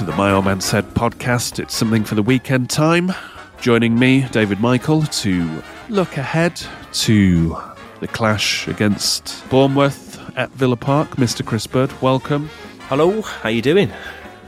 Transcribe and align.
to 0.00 0.06
the 0.06 0.16
My 0.16 0.32
Old 0.32 0.46
Man 0.46 0.62
Said 0.62 0.86
podcast. 0.94 1.58
It's 1.58 1.74
something 1.74 2.04
for 2.04 2.14
the 2.14 2.22
weekend 2.22 2.70
time. 2.70 3.12
Joining 3.60 3.98
me, 3.98 4.26
David 4.32 4.58
Michael, 4.58 5.02
to 5.02 5.62
look 5.90 6.16
ahead 6.16 6.58
to 6.92 7.54
the 8.00 8.08
clash 8.08 8.66
against 8.66 9.44
Bournemouth 9.50 10.18
at 10.38 10.50
Villa 10.52 10.76
Park. 10.76 11.16
Mr. 11.16 11.44
Chris 11.44 11.66
Budd, 11.66 11.92
welcome. 12.00 12.48
Hello, 12.88 13.20
how 13.20 13.50
you 13.50 13.60
doing? 13.60 13.92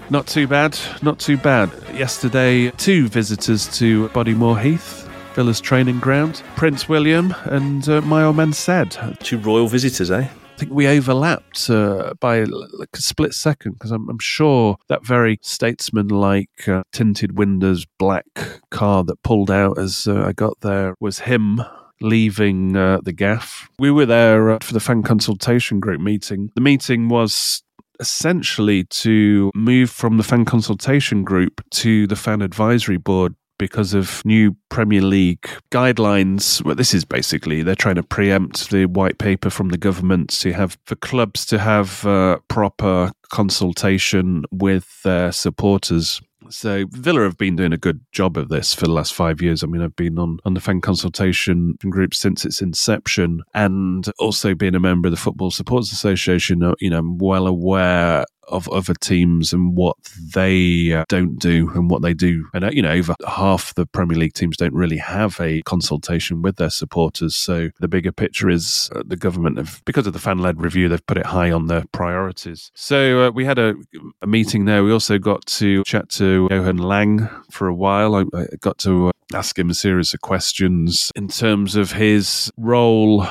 Not 0.08 0.26
too 0.26 0.46
bad, 0.46 0.78
not 1.02 1.18
too 1.18 1.36
bad. 1.36 1.70
Yesterday, 1.92 2.70
two 2.70 3.08
visitors 3.08 3.68
to 3.76 4.08
Bodymoor 4.08 4.58
Heath, 4.58 5.06
Villa's 5.34 5.60
training 5.60 6.00
ground, 6.00 6.42
Prince 6.56 6.88
William 6.88 7.34
and 7.44 7.86
uh, 7.90 8.00
my 8.00 8.24
old 8.24 8.36
man 8.36 8.54
said. 8.54 8.96
Two 9.20 9.36
royal 9.36 9.68
visitors, 9.68 10.10
eh? 10.10 10.28
I 10.52 10.64
think 10.64 10.72
we 10.72 10.86
overlapped 10.86 11.70
uh, 11.70 12.14
by 12.20 12.44
like 12.44 12.90
a 12.94 13.02
split 13.02 13.34
second 13.34 13.72
because 13.72 13.90
I'm, 13.90 14.08
I'm, 14.08 14.18
sure 14.20 14.76
that 14.88 15.04
very 15.04 15.38
statesman-like 15.42 16.68
uh, 16.68 16.82
tinted 16.92 17.36
windows 17.36 17.86
black 17.98 18.26
car 18.70 19.02
that 19.04 19.22
pulled 19.22 19.50
out 19.50 19.78
as 19.78 20.06
uh, 20.06 20.22
I 20.22 20.32
got 20.32 20.60
there 20.60 20.94
was 21.00 21.20
him 21.20 21.62
leaving 22.00 22.76
uh, 22.76 22.98
the 23.02 23.12
gaff. 23.12 23.68
We 23.78 23.90
were 23.90 24.06
there 24.06 24.50
uh, 24.50 24.58
for 24.60 24.74
the 24.74 24.80
fan 24.80 25.02
consultation 25.02 25.80
group 25.80 26.00
meeting. 26.00 26.50
The 26.54 26.60
meeting 26.60 27.08
was 27.08 27.62
essentially 27.98 28.84
to 28.84 29.50
move 29.54 29.88
from 29.90 30.16
the 30.16 30.24
fan 30.24 30.44
consultation 30.44 31.24
group 31.24 31.62
to 31.70 32.06
the 32.06 32.16
fan 32.16 32.42
advisory 32.42 32.96
board 32.98 33.34
because 33.62 33.94
of 33.94 34.20
new 34.24 34.56
Premier 34.70 35.00
League 35.00 35.48
guidelines. 35.70 36.60
Well, 36.64 36.74
this 36.74 36.92
is 36.92 37.04
basically 37.04 37.62
they're 37.62 37.76
trying 37.76 37.94
to 37.94 38.02
preempt 38.02 38.70
the 38.70 38.86
white 38.86 39.18
paper 39.18 39.50
from 39.50 39.68
the 39.68 39.78
government 39.78 40.30
to 40.40 40.52
have 40.52 40.76
for 40.86 40.96
clubs 40.96 41.46
to 41.46 41.60
have 41.60 42.04
uh, 42.04 42.38
proper 42.48 43.12
consultation 43.30 44.42
with 44.50 45.00
their 45.04 45.30
supporters. 45.30 46.20
So 46.50 46.86
Villa 46.90 47.22
have 47.22 47.38
been 47.38 47.54
doing 47.54 47.72
a 47.72 47.78
good 47.78 48.00
job 48.10 48.36
of 48.36 48.48
this 48.48 48.74
for 48.74 48.86
the 48.86 48.92
last 48.92 49.14
five 49.14 49.40
years. 49.40 49.62
I 49.62 49.68
mean, 49.68 49.80
I've 49.80 49.94
been 49.94 50.18
on, 50.18 50.38
on 50.44 50.54
the 50.54 50.60
fan 50.60 50.80
consultation 50.80 51.76
group 51.88 52.14
since 52.14 52.44
its 52.44 52.60
inception 52.60 53.42
and 53.54 54.10
also 54.18 54.56
being 54.56 54.74
a 54.74 54.80
member 54.80 55.06
of 55.06 55.12
the 55.12 55.20
Football 55.20 55.52
Supporters 55.52 55.92
Association, 55.92 56.64
uh, 56.64 56.74
you 56.80 56.90
know, 56.90 56.98
I'm 56.98 57.18
well 57.18 57.46
aware 57.46 58.24
of 58.48 58.68
other 58.68 58.94
teams 58.94 59.52
and 59.52 59.76
what 59.76 59.96
they 60.34 60.92
uh, 60.92 61.04
don't 61.08 61.38
do 61.38 61.70
and 61.74 61.90
what 61.90 62.02
they 62.02 62.14
do. 62.14 62.48
And, 62.54 62.64
uh, 62.64 62.70
you 62.72 62.82
know, 62.82 62.92
over 62.92 63.14
half 63.26 63.74
the 63.74 63.86
Premier 63.86 64.18
League 64.18 64.34
teams 64.34 64.56
don't 64.56 64.74
really 64.74 64.98
have 64.98 65.40
a 65.40 65.62
consultation 65.62 66.42
with 66.42 66.56
their 66.56 66.70
supporters. 66.70 67.34
So 67.34 67.70
the 67.80 67.88
bigger 67.88 68.12
picture 68.12 68.48
is 68.48 68.90
uh, 68.94 69.02
the 69.06 69.16
government 69.16 69.58
have, 69.58 69.82
because 69.84 70.06
of 70.06 70.12
the 70.12 70.18
fan 70.18 70.38
led 70.38 70.60
review, 70.60 70.88
they've 70.88 71.06
put 71.06 71.18
it 71.18 71.26
high 71.26 71.50
on 71.50 71.66
their 71.66 71.84
priorities. 71.92 72.70
So 72.74 73.30
we 73.30 73.44
had 73.44 73.58
a, 73.58 73.74
a, 74.20 74.26
meeting 74.26 74.64
there. 74.64 74.82
We 74.82 74.92
also 74.92 75.18
got 75.18 75.44
to 75.46 75.82
chat 75.84 76.08
to 76.10 76.48
Johan 76.50 76.78
Lange 76.78 77.28
for 77.50 77.68
a 77.68 77.74
while. 77.74 78.14
I, 78.14 78.24
I 78.34 78.46
got 78.60 78.78
to 78.78 79.10
ask 79.34 79.58
him 79.58 79.70
a 79.70 79.74
series 79.74 80.14
of 80.14 80.20
questions 80.20 81.10
in 81.14 81.28
terms 81.28 81.76
of 81.76 81.92
his 81.92 82.50
role 82.56 83.26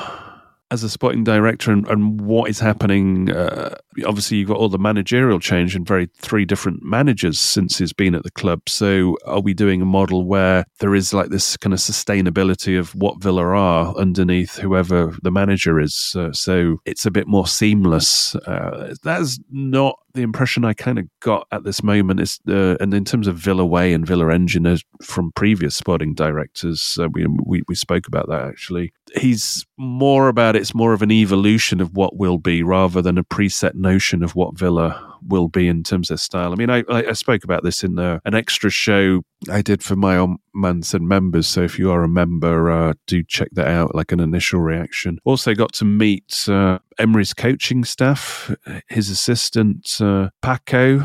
as 0.72 0.82
a 0.82 0.88
sporting 0.88 1.22
director 1.22 1.70
and, 1.70 1.86
and 1.88 2.20
what 2.22 2.48
is 2.48 2.58
happening 2.58 3.30
uh, 3.30 3.74
obviously 4.06 4.38
you've 4.38 4.48
got 4.48 4.56
all 4.56 4.68
the 4.68 4.78
managerial 4.78 5.38
change 5.38 5.76
and 5.76 5.86
very 5.86 6.08
three 6.18 6.44
different 6.44 6.82
managers 6.82 7.38
since 7.38 7.78
he's 7.78 7.92
been 7.92 8.14
at 8.14 8.22
the 8.22 8.30
club. 8.30 8.62
So 8.68 9.16
are 9.26 9.40
we 9.40 9.54
doing 9.54 9.82
a 9.82 9.86
model 9.86 10.24
where 10.24 10.64
there 10.80 10.94
is 10.94 11.12
like 11.12 11.28
this 11.28 11.56
kind 11.56 11.72
of 11.72 11.78
sustainability 11.78 12.78
of 12.78 12.94
what 12.94 13.20
villa 13.20 13.44
are 13.44 13.94
underneath 13.96 14.56
whoever 14.56 15.14
the 15.22 15.30
manager 15.30 15.78
is? 15.78 16.14
Uh, 16.16 16.32
so 16.32 16.78
it's 16.84 17.06
a 17.06 17.10
bit 17.10 17.26
more 17.26 17.46
seamless. 17.46 18.34
Uh, 18.34 18.94
that's 19.02 19.38
not 19.50 19.98
the 20.14 20.22
impression 20.22 20.64
I 20.64 20.74
kind 20.74 20.98
of 20.98 21.06
got 21.20 21.46
at 21.52 21.64
this 21.64 21.82
moment 21.82 22.20
is, 22.20 22.38
uh, 22.48 22.76
and 22.80 22.92
in 22.92 23.04
terms 23.04 23.26
of 23.26 23.36
Villa 23.36 23.64
Way 23.64 23.92
and 23.92 24.06
Villa 24.06 24.32
Engine 24.32 24.78
from 25.02 25.32
previous 25.32 25.74
sporting 25.74 26.14
directors, 26.14 26.98
uh, 27.00 27.08
we, 27.08 27.26
we, 27.44 27.62
we 27.68 27.74
spoke 27.74 28.06
about 28.06 28.28
that 28.28 28.42
actually. 28.42 28.92
He's 29.14 29.66
more 29.78 30.28
about 30.28 30.56
it's 30.56 30.74
more 30.74 30.92
of 30.92 31.02
an 31.02 31.10
evolution 31.10 31.80
of 31.80 31.94
what 31.96 32.16
will 32.16 32.38
be 32.38 32.62
rather 32.62 33.02
than 33.02 33.18
a 33.18 33.24
preset 33.24 33.74
notion 33.74 34.22
of 34.22 34.34
what 34.34 34.58
Villa 34.58 35.11
will 35.26 35.48
be 35.48 35.68
in 35.68 35.82
terms 35.82 36.10
of 36.10 36.20
style. 36.20 36.52
I 36.52 36.56
mean, 36.56 36.70
I, 36.70 36.84
I 36.88 37.12
spoke 37.12 37.44
about 37.44 37.64
this 37.64 37.82
in 37.82 37.98
an 37.98 38.34
extra 38.34 38.70
show 38.70 39.22
I 39.50 39.62
did 39.62 39.82
for 39.82 39.96
my 39.96 40.16
own 40.16 40.38
Manson 40.54 41.06
members. 41.06 41.46
So 41.46 41.62
if 41.62 41.78
you 41.78 41.90
are 41.90 42.02
a 42.02 42.08
member, 42.08 42.70
uh, 42.70 42.94
do 43.06 43.22
check 43.22 43.48
that 43.52 43.68
out, 43.68 43.94
like 43.94 44.12
an 44.12 44.20
initial 44.20 44.60
reaction. 44.60 45.18
Also 45.24 45.54
got 45.54 45.72
to 45.74 45.84
meet 45.84 46.48
uh, 46.48 46.78
Emery's 46.98 47.34
coaching 47.34 47.84
staff, 47.84 48.54
his 48.88 49.10
assistant, 49.10 50.00
uh, 50.00 50.28
Paco, 50.42 51.04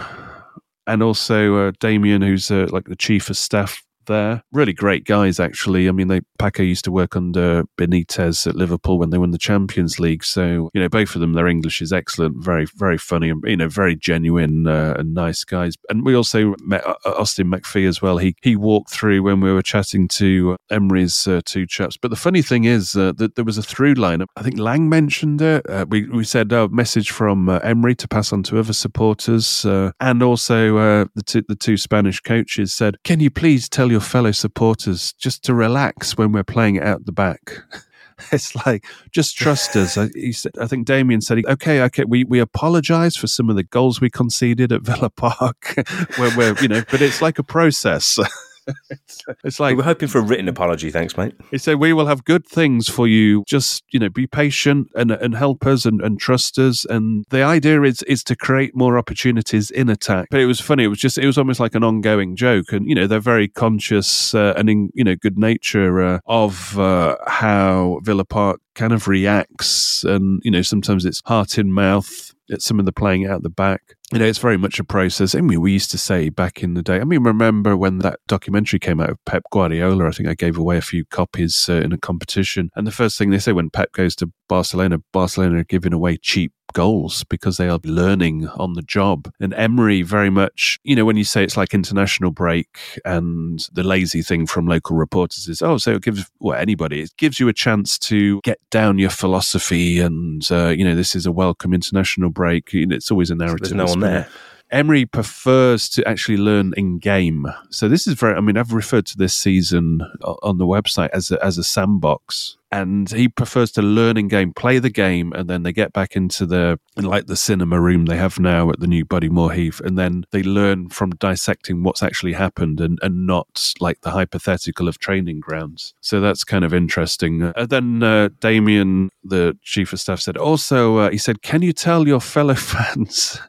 and 0.85 1.03
also 1.03 1.55
uh, 1.67 1.71
Damien, 1.79 2.21
who's 2.21 2.51
uh, 2.51 2.67
like 2.69 2.85
the 2.85 2.95
chief 2.95 3.29
of 3.29 3.37
staff 3.37 3.83
there. 4.07 4.43
Really 4.51 4.73
great 4.73 5.05
guys, 5.05 5.39
actually. 5.39 5.87
I 5.87 5.91
mean, 5.91 6.07
they 6.07 6.21
Paco 6.39 6.63
used 6.63 6.85
to 6.85 6.91
work 6.91 7.15
under 7.15 7.63
Benitez 7.77 8.47
at 8.47 8.55
Liverpool 8.55 8.97
when 8.97 9.11
they 9.11 9.17
won 9.17 9.31
the 9.31 9.37
Champions 9.37 9.99
League. 9.99 10.23
So 10.23 10.69
you 10.73 10.81
know, 10.81 10.89
both 10.89 11.15
of 11.15 11.21
them, 11.21 11.33
their 11.33 11.47
English 11.47 11.81
is 11.81 11.93
excellent, 11.93 12.43
very 12.43 12.65
very 12.75 12.97
funny, 12.97 13.29
and 13.29 13.43
you 13.45 13.57
know, 13.57 13.67
very 13.67 13.95
genuine 13.95 14.67
uh, 14.67 14.95
and 14.97 15.13
nice 15.13 15.43
guys. 15.43 15.75
And 15.89 16.05
we 16.05 16.15
also 16.15 16.55
met 16.61 16.85
uh, 16.85 16.95
Austin 17.05 17.51
McPhee 17.51 17.87
as 17.87 18.01
well. 18.01 18.17
He 18.17 18.35
he 18.41 18.55
walked 18.55 18.89
through 18.89 19.23
when 19.23 19.41
we 19.41 19.51
were 19.51 19.61
chatting 19.61 20.07
to 20.09 20.57
Emery's 20.69 21.27
uh, 21.27 21.41
two 21.45 21.65
chaps. 21.65 21.97
But 21.97 22.09
the 22.09 22.17
funny 22.17 22.41
thing 22.41 22.63
is 22.63 22.95
uh, 22.95 23.11
that 23.17 23.35
there 23.35 23.45
was 23.45 23.57
a 23.57 23.63
through 23.63 23.95
line. 23.95 24.23
I 24.35 24.41
think 24.41 24.57
Lange 24.57 24.89
mentioned 24.89 25.41
it. 25.41 25.69
Uh, 25.69 25.85
we 25.87 26.07
we 26.09 26.23
said 26.23 26.51
a 26.51 26.69
message 26.69 27.11
from 27.11 27.49
uh, 27.49 27.59
Emery 27.59 27.95
to 27.95 28.07
pass 28.07 28.33
on 28.33 28.43
to 28.43 28.59
other 28.59 28.73
supporters, 28.73 29.65
and 29.65 30.23
also 30.23 31.07
the 31.15 31.23
two, 31.25 31.43
the 31.47 31.55
two 31.55 31.77
Spanish 31.77 32.19
coaches 32.19 32.73
said, 32.73 32.97
"Can 33.03 33.19
you 33.19 33.29
please 33.29 33.69
tell 33.69 33.91
your 33.91 33.96
your 33.97 34.01
fellow 34.03 34.31
supporters 34.31 35.13
just 35.13 35.43
to 35.43 35.55
relax 35.55 36.15
when 36.15 36.31
we're 36.31 36.43
playing 36.43 36.79
out 36.79 37.05
the 37.05 37.11
back. 37.11 37.57
It's 38.31 38.55
like 38.65 38.83
just 39.11 39.37
trust 39.37 39.75
us. 39.75 39.95
I, 39.95 40.09
said, 40.31 40.53
I 40.59 40.65
think 40.65 40.87
Damien 40.87 41.21
said, 41.21 41.45
"Okay, 41.45 41.83
okay, 41.83 42.03
we, 42.03 42.23
we 42.23 42.39
apologise 42.39 43.15
for 43.15 43.27
some 43.27 43.47
of 43.47 43.55
the 43.55 43.61
goals 43.61 44.01
we 44.01 44.09
conceded 44.09 44.71
at 44.71 44.81
Villa 44.81 45.11
Park, 45.11 45.75
where 46.15 46.35
we're 46.35 46.59
you 46.59 46.67
know, 46.67 46.83
but 46.89 46.99
it's 46.99 47.21
like 47.21 47.37
a 47.37 47.43
process." 47.43 48.17
it's, 48.89 49.23
it's 49.43 49.59
like 49.59 49.77
we're 49.77 49.83
hoping 49.83 50.07
for 50.07 50.19
a 50.19 50.21
written 50.21 50.47
apology. 50.47 50.91
Thanks, 50.91 51.17
mate. 51.17 51.33
he 51.51 51.57
said, 51.57 51.79
"We 51.79 51.93
will 51.93 52.07
have 52.07 52.25
good 52.25 52.45
things 52.45 52.89
for 52.89 53.07
you. 53.07 53.43
Just 53.47 53.83
you 53.91 53.99
know, 53.99 54.09
be 54.09 54.27
patient 54.27 54.89
and 54.95 55.11
and 55.11 55.35
help 55.35 55.65
us 55.65 55.85
and, 55.85 56.01
and 56.01 56.19
trust 56.19 56.57
us." 56.57 56.85
And 56.85 57.25
the 57.29 57.43
idea 57.43 57.81
is 57.83 58.03
is 58.03 58.23
to 58.25 58.35
create 58.35 58.75
more 58.75 58.97
opportunities 58.97 59.71
in 59.71 59.89
attack. 59.89 60.27
But 60.31 60.39
it 60.39 60.45
was 60.45 60.59
funny. 60.59 60.83
It 60.83 60.87
was 60.87 60.99
just 60.99 61.17
it 61.17 61.25
was 61.25 61.37
almost 61.37 61.59
like 61.59 61.75
an 61.75 61.83
ongoing 61.83 62.35
joke. 62.35 62.71
And 62.71 62.87
you 62.87 62.95
know, 62.95 63.07
they're 63.07 63.19
very 63.19 63.47
conscious 63.47 64.33
uh, 64.33 64.53
and 64.57 64.69
in 64.69 64.89
you 64.93 65.03
know 65.03 65.15
good 65.15 65.37
nature 65.37 66.01
uh, 66.01 66.19
of 66.25 66.77
uh, 66.79 67.17
how 67.27 67.99
Villa 68.03 68.25
Park 68.25 68.59
kind 68.75 68.93
of 68.93 69.07
reacts. 69.07 70.03
And 70.03 70.41
you 70.43 70.51
know, 70.51 70.61
sometimes 70.61 71.05
it's 71.05 71.21
heart 71.25 71.57
in 71.57 71.71
mouth. 71.71 72.33
It's 72.49 72.65
some 72.65 72.79
of 72.79 72.85
the 72.85 72.93
playing 72.93 73.27
out 73.27 73.43
the 73.43 73.49
back 73.49 73.81
you 74.13 74.19
know, 74.19 74.25
it's 74.25 74.39
very 74.39 74.57
much 74.57 74.79
a 74.79 74.85
process. 74.85 75.35
I 75.35 75.41
mean, 75.41 75.59
we 75.59 75.73
used 75.73 75.91
to 75.91 75.97
say 75.97 76.29
back 76.29 76.63
in 76.63 76.75
the 76.75 76.81
day. 76.81 77.01
I 77.01 77.03
mean, 77.03 77.23
remember 77.23 77.75
when 77.75 77.99
that 77.99 78.19
documentary 78.27 78.79
came 78.79 79.01
out 79.01 79.09
of 79.09 79.23
Pep 79.25 79.43
Guardiola? 79.51 80.07
I 80.07 80.11
think 80.11 80.29
I 80.29 80.33
gave 80.33 80.57
away 80.57 80.77
a 80.77 80.81
few 80.81 81.03
copies 81.03 81.67
uh, 81.67 81.73
in 81.73 81.91
a 81.91 81.97
competition. 81.97 82.69
And 82.75 82.87
the 82.87 82.91
first 82.91 83.17
thing 83.17 83.31
they 83.31 83.39
say 83.39 83.51
when 83.51 83.69
Pep 83.69 83.91
goes 83.91 84.15
to 84.17 84.31
Barcelona, 84.47 84.99
Barcelona 85.11 85.59
are 85.59 85.65
giving 85.65 85.91
away 85.91 86.15
cheap 86.15 86.53
goals 86.73 87.23
because 87.25 87.57
they 87.57 87.69
are 87.69 87.79
learning 87.83 88.47
on 88.49 88.73
the 88.73 88.81
job. 88.81 89.31
And 89.39 89.53
Emery 89.53 90.01
very 90.01 90.29
much, 90.29 90.79
you 90.83 90.95
know, 90.95 91.05
when 91.05 91.17
you 91.17 91.23
say 91.23 91.43
it's 91.43 91.57
like 91.57 91.73
international 91.73 92.31
break 92.31 92.77
and 93.05 93.65
the 93.73 93.83
lazy 93.83 94.21
thing 94.21 94.45
from 94.45 94.67
local 94.67 94.95
reporters 94.95 95.47
is, 95.47 95.61
oh, 95.61 95.77
so 95.77 95.93
it 95.93 96.03
gives, 96.03 96.29
well, 96.39 96.57
anybody, 96.57 97.01
it 97.01 97.15
gives 97.17 97.39
you 97.39 97.47
a 97.47 97.53
chance 97.53 97.97
to 97.99 98.39
get 98.43 98.59
down 98.69 98.97
your 98.97 99.09
philosophy 99.09 99.99
and, 99.99 100.49
uh, 100.51 100.67
you 100.69 100.83
know, 100.83 100.95
this 100.95 101.15
is 101.15 101.25
a 101.25 101.31
welcome 101.31 101.73
international 101.73 102.29
break. 102.29 102.73
You 102.73 102.85
know, 102.87 102.95
it's 102.95 103.11
always 103.11 103.29
a 103.29 103.35
narrative. 103.35 103.69
There's 103.69 103.73
no 103.73 103.85
one 103.85 103.99
there. 103.99 104.27
Emery 104.69 105.05
prefers 105.05 105.87
to 105.89 106.07
actually 106.07 106.37
learn 106.37 106.73
in 106.75 106.99
game. 106.99 107.47
So 107.69 107.87
this 107.87 108.05
is 108.05 108.15
very. 108.15 108.35
I 108.35 108.41
mean, 108.41 108.57
I've 108.57 108.73
referred 108.73 109.05
to 109.07 109.17
this 109.17 109.33
season 109.33 110.01
on 110.43 110.57
the 110.57 110.65
website 110.65 111.09
as 111.13 111.31
a, 111.31 111.43
as 111.43 111.57
a 111.57 111.63
sandbox, 111.63 112.57
and 112.69 113.09
he 113.09 113.29
prefers 113.29 113.71
to 113.73 113.81
learn 113.81 114.17
in 114.17 114.27
game, 114.27 114.53
play 114.53 114.79
the 114.79 114.89
game, 114.89 115.31
and 115.33 115.49
then 115.49 115.63
they 115.63 115.71
get 115.71 115.93
back 115.93 116.17
into 116.17 116.45
the 116.45 116.79
like 116.97 117.27
the 117.27 117.37
cinema 117.37 117.79
room 117.79 118.05
they 118.05 118.17
have 118.17 118.39
now 118.39 118.69
at 118.69 118.81
the 118.81 118.87
new 118.87 119.05
Bodymoor 119.05 119.55
Heath, 119.55 119.79
and 119.79 119.97
then 119.97 120.25
they 120.31 120.43
learn 120.43 120.89
from 120.89 121.11
dissecting 121.11 121.83
what's 121.83 122.03
actually 122.03 122.33
happened, 122.33 122.81
and 122.81 122.99
and 123.01 123.25
not 123.25 123.73
like 123.79 124.01
the 124.01 124.11
hypothetical 124.11 124.89
of 124.89 124.99
training 124.99 125.39
grounds. 125.39 125.93
So 126.01 126.19
that's 126.19 126.43
kind 126.43 126.65
of 126.65 126.73
interesting. 126.73 127.43
Uh, 127.43 127.65
then 127.65 128.03
uh, 128.03 128.29
Damien, 128.41 129.09
the 129.23 129.57
chief 129.63 129.93
of 129.93 130.01
staff, 130.01 130.19
said 130.19 130.35
also 130.35 130.97
uh, 130.97 131.09
he 131.09 131.17
said, 131.17 131.41
"Can 131.41 131.61
you 131.61 131.71
tell 131.71 132.05
your 132.05 132.21
fellow 132.21 132.55
fans?" 132.55 133.39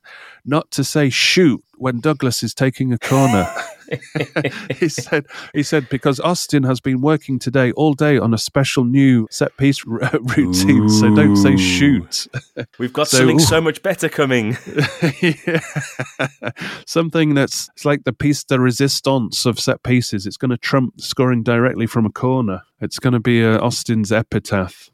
Not 0.48 0.70
to 0.72 0.82
say 0.84 1.10
shoot 1.10 1.62
when 1.76 2.00
Douglas 2.00 2.42
is 2.42 2.54
taking 2.54 2.92
a 2.92 2.98
corner. 2.98 3.46
he 4.78 4.86
said 4.86 5.24
he 5.54 5.62
said 5.62 5.88
because 5.88 6.20
Austin 6.20 6.62
has 6.64 6.78
been 6.78 7.00
working 7.00 7.38
today 7.38 7.72
all 7.72 7.94
day 7.94 8.18
on 8.18 8.34
a 8.34 8.38
special 8.38 8.84
new 8.84 9.26
set 9.30 9.56
piece 9.56 9.82
r- 9.90 10.10
routine 10.36 10.90
so 10.90 11.14
don't 11.14 11.36
say 11.36 11.56
shoot 11.56 12.26
We've 12.78 12.92
got 12.92 13.08
So- 13.08 13.16
something 13.18 13.36
ooh. 13.40 13.44
so 13.44 13.62
much 13.62 13.82
better 13.82 14.10
coming. 14.10 14.58
Yeah. 15.22 15.60
something 16.86 17.32
that's 17.32 17.70
it's 17.70 17.86
like 17.86 18.04
the 18.04 18.12
piece 18.12 18.44
de 18.44 18.60
resistance 18.60 19.46
of 19.46 19.58
set 19.58 19.82
pieces 19.82 20.26
it's 20.26 20.36
going 20.36 20.50
to 20.50 20.58
trump 20.58 21.00
scoring 21.00 21.42
directly 21.42 21.86
from 21.86 22.04
a 22.04 22.10
corner 22.10 22.60
it's 22.82 22.98
going 22.98 23.14
to 23.14 23.20
be 23.20 23.42
uh, 23.42 23.58
Austin's 23.58 24.12
epitaph 24.12 24.90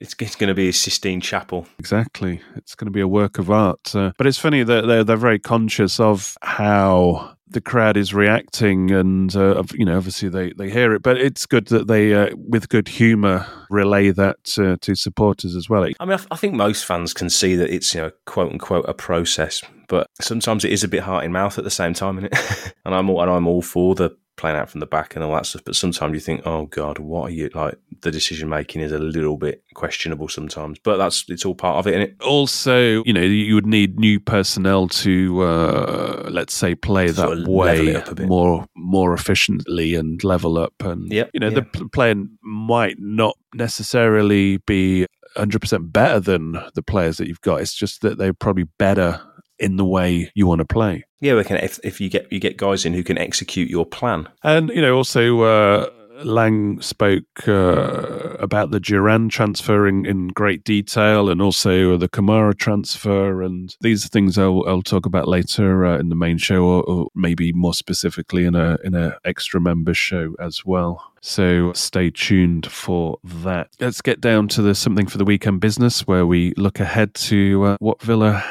It's, 0.00 0.14
it's 0.18 0.34
going 0.34 0.48
to 0.48 0.54
be 0.54 0.68
a 0.68 0.72
Sistine 0.72 1.20
Chapel. 1.20 1.66
Exactly. 1.78 2.40
It's 2.56 2.74
going 2.74 2.86
to 2.86 2.92
be 2.92 3.00
a 3.00 3.08
work 3.08 3.38
of 3.38 3.50
art. 3.50 3.94
Uh, 3.94 4.12
but 4.16 4.26
it's 4.26 4.38
funny 4.38 4.62
that 4.62 4.86
they're, 4.86 5.04
they're 5.04 5.16
very 5.16 5.38
conscious 5.38 6.00
of 6.00 6.36
how 6.42 7.36
the 7.50 7.60
crowd 7.60 7.96
is 7.96 8.14
reacting 8.14 8.90
and, 8.92 9.34
uh, 9.34 9.62
you 9.74 9.84
know, 9.84 9.96
obviously 9.96 10.28
they, 10.28 10.52
they 10.52 10.70
hear 10.70 10.94
it, 10.94 11.02
but 11.02 11.18
it's 11.18 11.46
good 11.46 11.66
that 11.66 11.88
they, 11.88 12.14
uh, 12.14 12.28
with 12.36 12.68
good 12.68 12.88
humour, 12.88 13.44
relay 13.68 14.10
that 14.10 14.56
uh, 14.58 14.76
to 14.80 14.94
supporters 14.94 15.56
as 15.56 15.68
well. 15.68 15.84
I 15.98 16.04
mean, 16.04 16.18
I, 16.18 16.34
I 16.34 16.36
think 16.36 16.54
most 16.54 16.84
fans 16.84 17.12
can 17.12 17.28
see 17.28 17.56
that 17.56 17.70
it's 17.70 17.92
you 17.94 18.02
know 18.02 18.10
quote 18.24 18.52
unquote 18.52 18.84
a 18.88 18.94
process, 18.94 19.62
but 19.88 20.06
sometimes 20.20 20.64
it 20.64 20.72
is 20.72 20.84
a 20.84 20.88
bit 20.88 21.02
heart 21.02 21.24
in 21.24 21.32
mouth 21.32 21.58
at 21.58 21.64
the 21.64 21.70
same 21.70 21.92
time, 21.92 22.18
isn't 22.18 22.32
it 22.32 22.74
and 22.84 22.94
I'm 22.94 23.10
all 23.10 23.20
and 23.20 23.30
I'm 23.30 23.46
all 23.46 23.62
for 23.62 23.94
the 23.94 24.16
playing 24.40 24.56
out 24.56 24.70
from 24.70 24.80
the 24.80 24.86
back 24.86 25.14
and 25.14 25.22
all 25.24 25.34
that 25.34 25.46
stuff. 25.46 25.62
But 25.64 25.76
sometimes 25.76 26.14
you 26.14 26.20
think, 26.20 26.42
oh 26.46 26.66
god, 26.66 26.98
what 26.98 27.28
are 27.28 27.32
you 27.32 27.50
like? 27.54 27.74
The 28.00 28.10
decision 28.10 28.48
making 28.48 28.80
is 28.80 28.90
a 28.92 28.98
little 28.98 29.36
bit 29.36 29.62
questionable 29.74 30.28
sometimes, 30.28 30.78
but 30.82 30.96
that's 30.96 31.24
it's 31.28 31.44
all 31.44 31.54
part 31.54 31.76
of 31.78 31.86
it. 31.86 32.00
it, 32.00 32.10
is 32.10 32.26
Also, 32.26 33.04
you 33.04 33.12
know, 33.12 33.20
you 33.20 33.54
would 33.54 33.66
need 33.66 33.98
new 34.00 34.18
personnel 34.18 34.88
to, 34.88 35.42
uh, 35.42 36.28
let's 36.30 36.54
say, 36.54 36.74
play 36.74 37.06
that 37.08 37.14
Sort 37.16 37.32
of 37.32 37.38
level 37.40 37.54
way 37.54 37.86
it 37.88 37.96
up 37.96 38.08
a 38.08 38.14
bit. 38.14 38.26
more 38.28 38.66
more 38.74 39.12
efficiently 39.14 39.94
and 39.94 40.22
level 40.24 40.58
up. 40.58 40.74
And 40.80 41.12
Yep, 41.12 41.30
you 41.34 41.40
know, 41.40 41.50
the 41.50 41.62
yeah. 41.74 41.80
p- 41.80 41.88
player 41.92 42.14
might 42.42 42.96
not 42.98 43.36
necessarily 43.54 44.56
be 44.58 45.06
100% 45.36 45.92
better 45.92 46.18
than 46.20 46.58
the 46.74 46.82
players 46.82 47.16
that 47.18 47.28
you've 47.28 47.40
got. 47.40 47.60
It's 47.60 47.74
just 47.74 48.00
that 48.02 48.18
they're 48.18 48.32
probably 48.34 48.64
better 48.78 49.20
in 49.60 49.76
the 49.76 49.84
way 49.84 50.30
you 50.34 50.46
want 50.46 50.60
to 50.60 50.64
play. 50.64 51.04
Yeah, 51.20 51.34
we 51.36 51.44
can. 51.44 51.58
If, 51.58 51.78
if 51.84 52.00
you 52.00 52.08
get 52.08 52.30
you 52.32 52.40
get 52.40 52.56
guys 52.56 52.84
in 52.84 52.94
who 52.94 53.04
can 53.04 53.18
execute 53.18 53.68
your 53.68 53.86
plan, 53.86 54.28
And 54.42 54.70
you 54.70 54.80
know, 54.80 54.96
also 54.96 55.42
uh, 55.42 55.90
Lange 56.24 56.80
spoke 56.82 57.48
uh, 57.48 58.36
about 58.40 58.70
the 58.70 58.80
Duran 58.80 59.28
transfer 59.28 59.86
in, 59.86 60.04
in 60.06 60.28
great 60.28 60.64
detail, 60.64 61.28
and 61.28 61.40
also 61.40 61.96
the 61.96 62.08
Kamara 62.08 62.56
transfer, 62.56 63.42
and 63.42 63.74
these 63.80 64.04
are 64.04 64.08
things 64.08 64.38
I'll, 64.38 64.64
I'll 64.66 64.82
talk 64.82 65.06
about 65.06 65.28
later 65.28 65.86
uh, 65.86 65.98
in 65.98 66.08
the 66.08 66.16
main 66.16 66.38
show, 66.38 66.64
or, 66.64 66.82
or 66.84 67.08
maybe 67.14 67.52
more 67.52 67.74
specifically 67.74 68.44
in 68.44 68.54
a 68.54 68.78
in 68.84 68.94
a 68.94 69.16
extra 69.24 69.60
member 69.60 69.94
show 69.94 70.34
as 70.38 70.64
well. 70.64 71.12
So 71.22 71.72
stay 71.74 72.10
tuned 72.10 72.66
for 72.66 73.18
that. 73.24 73.68
Let's 73.78 74.00
get 74.00 74.20
down 74.20 74.48
to 74.48 74.62
the 74.62 74.74
something 74.74 75.06
for 75.06 75.18
the 75.18 75.24
weekend 75.24 75.60
business, 75.60 76.06
where 76.06 76.26
we 76.26 76.54
look 76.56 76.80
ahead 76.80 77.14
to 77.14 77.64
uh, 77.64 77.76
what 77.80 78.00
Villa 78.02 78.44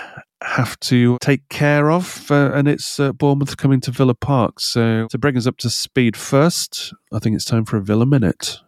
have 0.44 0.80
to 0.82 1.18
take 1.22 1.48
care 1.50 1.92
of, 1.92 2.30
uh, 2.32 2.52
and 2.54 2.68
it's 2.68 3.00
uh, 3.00 3.12
Bournemouth 3.12 3.58
coming 3.58 3.82
to 3.82 3.92
Villa 3.92 4.16
Park. 4.16 4.60
So, 4.60 5.08
to 5.10 5.18
bring 5.18 5.38
us 5.38 5.48
up 5.48 5.58
to 5.58 5.70
speed 5.70 6.16
first, 6.16 6.94
I 7.14 7.20
think 7.20 7.36
it's 7.36 7.46
time 7.46 7.66
for 7.66 7.78
a 7.78 7.82
Villa 7.82 8.06
Minute. 8.06 8.60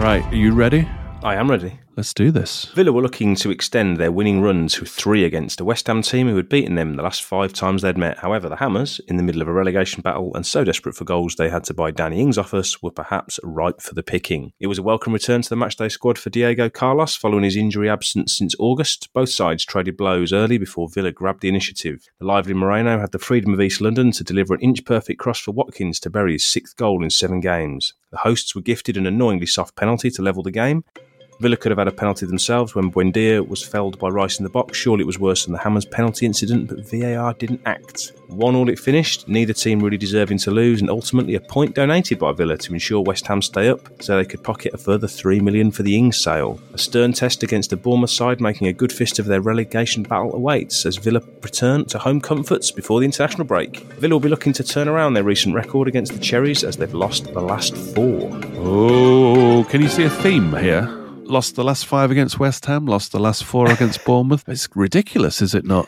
Right, 0.00 0.24
are 0.24 0.34
you 0.34 0.52
ready? 0.52 0.88
I 1.22 1.36
am 1.36 1.48
ready. 1.48 1.78
Let's 1.94 2.14
do 2.14 2.30
this. 2.30 2.64
Villa 2.74 2.90
were 2.90 3.02
looking 3.02 3.34
to 3.36 3.50
extend 3.50 3.98
their 3.98 4.10
winning 4.10 4.40
run 4.40 4.66
to 4.68 4.86
three 4.86 5.24
against 5.24 5.60
a 5.60 5.64
West 5.64 5.88
Ham 5.88 6.00
team 6.00 6.26
who 6.26 6.36
had 6.36 6.48
beaten 6.48 6.74
them 6.74 6.96
the 6.96 7.02
last 7.02 7.22
five 7.22 7.52
times 7.52 7.82
they'd 7.82 7.98
met. 7.98 8.16
However, 8.16 8.48
the 8.48 8.56
Hammers, 8.56 8.98
in 9.08 9.18
the 9.18 9.22
middle 9.22 9.42
of 9.42 9.48
a 9.48 9.52
relegation 9.52 10.00
battle 10.00 10.34
and 10.34 10.46
so 10.46 10.64
desperate 10.64 10.94
for 10.94 11.04
goals 11.04 11.34
they 11.34 11.50
had 11.50 11.64
to 11.64 11.74
buy 11.74 11.90
Danny 11.90 12.18
Ings 12.18 12.38
off 12.38 12.54
us, 12.54 12.82
were 12.82 12.90
perhaps 12.90 13.38
ripe 13.42 13.82
for 13.82 13.94
the 13.94 14.02
picking. 14.02 14.54
It 14.58 14.68
was 14.68 14.78
a 14.78 14.82
welcome 14.82 15.12
return 15.12 15.42
to 15.42 15.50
the 15.50 15.56
matchday 15.56 15.92
squad 15.92 16.16
for 16.16 16.30
Diego 16.30 16.70
Carlos 16.70 17.14
following 17.14 17.44
his 17.44 17.56
injury 17.56 17.90
absence 17.90 18.38
since 18.38 18.54
August. 18.58 19.10
Both 19.12 19.28
sides 19.28 19.66
traded 19.66 19.98
blows 19.98 20.32
early 20.32 20.56
before 20.56 20.88
Villa 20.88 21.12
grabbed 21.12 21.42
the 21.42 21.50
initiative. 21.50 22.08
The 22.18 22.24
lively 22.24 22.54
Moreno 22.54 23.00
had 23.00 23.12
the 23.12 23.18
freedom 23.18 23.52
of 23.52 23.60
East 23.60 23.82
London 23.82 24.12
to 24.12 24.24
deliver 24.24 24.54
an 24.54 24.60
inch 24.60 24.82
perfect 24.86 25.20
cross 25.20 25.40
for 25.40 25.52
Watkins 25.52 26.00
to 26.00 26.10
bury 26.10 26.32
his 26.32 26.46
sixth 26.46 26.74
goal 26.74 27.04
in 27.04 27.10
seven 27.10 27.40
games. 27.40 27.92
The 28.10 28.18
hosts 28.18 28.54
were 28.54 28.62
gifted 28.62 28.96
an 28.96 29.06
annoyingly 29.06 29.46
soft 29.46 29.76
penalty 29.76 30.10
to 30.10 30.22
level 30.22 30.42
the 30.42 30.50
game. 30.50 30.84
Villa 31.42 31.56
could 31.56 31.72
have 31.72 31.78
had 31.78 31.88
a 31.88 31.92
penalty 31.92 32.24
themselves 32.24 32.76
when 32.76 32.92
Buendia 32.92 33.44
was 33.46 33.66
felled 33.66 33.98
by 33.98 34.08
Rice 34.08 34.38
in 34.38 34.44
the 34.44 34.48
box. 34.48 34.78
Surely 34.78 35.02
it 35.02 35.06
was 35.06 35.18
worse 35.18 35.44
than 35.44 35.52
the 35.52 35.58
Hammers 35.58 35.84
penalty 35.84 36.24
incident, 36.24 36.68
but 36.68 36.88
VAR 36.88 37.34
didn't 37.34 37.60
act. 37.66 38.12
One 38.28 38.54
all 38.54 38.68
it 38.68 38.78
finished, 38.78 39.26
neither 39.26 39.52
team 39.52 39.80
really 39.80 39.96
deserving 39.96 40.38
to 40.38 40.52
lose, 40.52 40.80
and 40.80 40.88
ultimately 40.88 41.34
a 41.34 41.40
point 41.40 41.74
donated 41.74 42.20
by 42.20 42.30
Villa 42.30 42.56
to 42.58 42.72
ensure 42.72 43.00
West 43.02 43.26
Ham 43.26 43.42
stay 43.42 43.68
up 43.68 43.88
so 44.00 44.16
they 44.16 44.24
could 44.24 44.44
pocket 44.44 44.72
a 44.72 44.78
further 44.78 45.08
3 45.08 45.40
million 45.40 45.72
for 45.72 45.82
the 45.82 45.96
Ings 45.96 46.22
sale. 46.22 46.60
A 46.74 46.78
stern 46.78 47.12
test 47.12 47.42
against 47.42 47.72
a 47.72 47.76
Bournemouth 47.76 48.10
side 48.10 48.40
making 48.40 48.68
a 48.68 48.72
good 48.72 48.92
fist 48.92 49.18
of 49.18 49.26
their 49.26 49.40
relegation 49.40 50.04
battle 50.04 50.32
awaits 50.36 50.86
as 50.86 50.96
Villa 50.96 51.20
return 51.42 51.84
to 51.86 51.98
home 51.98 52.20
comforts 52.20 52.70
before 52.70 53.00
the 53.00 53.06
international 53.06 53.48
break. 53.48 53.78
Villa 53.94 54.14
will 54.14 54.20
be 54.20 54.28
looking 54.28 54.52
to 54.52 54.62
turn 54.62 54.86
around 54.86 55.14
their 55.14 55.24
recent 55.24 55.56
record 55.56 55.88
against 55.88 56.12
the 56.12 56.20
Cherries 56.20 56.62
as 56.62 56.76
they've 56.76 56.94
lost 56.94 57.34
the 57.34 57.42
last 57.42 57.76
four. 57.76 58.30
Oh, 58.58 59.66
can 59.68 59.82
you 59.82 59.88
see 59.88 60.04
a 60.04 60.10
theme 60.10 60.54
here? 60.54 61.01
Lost 61.32 61.56
the 61.56 61.64
last 61.64 61.86
five 61.86 62.10
against 62.10 62.38
West 62.38 62.66
Ham, 62.66 62.84
lost 62.84 63.12
the 63.12 63.18
last 63.18 63.44
four 63.44 63.70
against 63.70 64.04
Bournemouth. 64.06 64.44
It's 64.46 64.68
ridiculous, 64.74 65.40
is 65.40 65.54
it 65.54 65.64
not? 65.64 65.86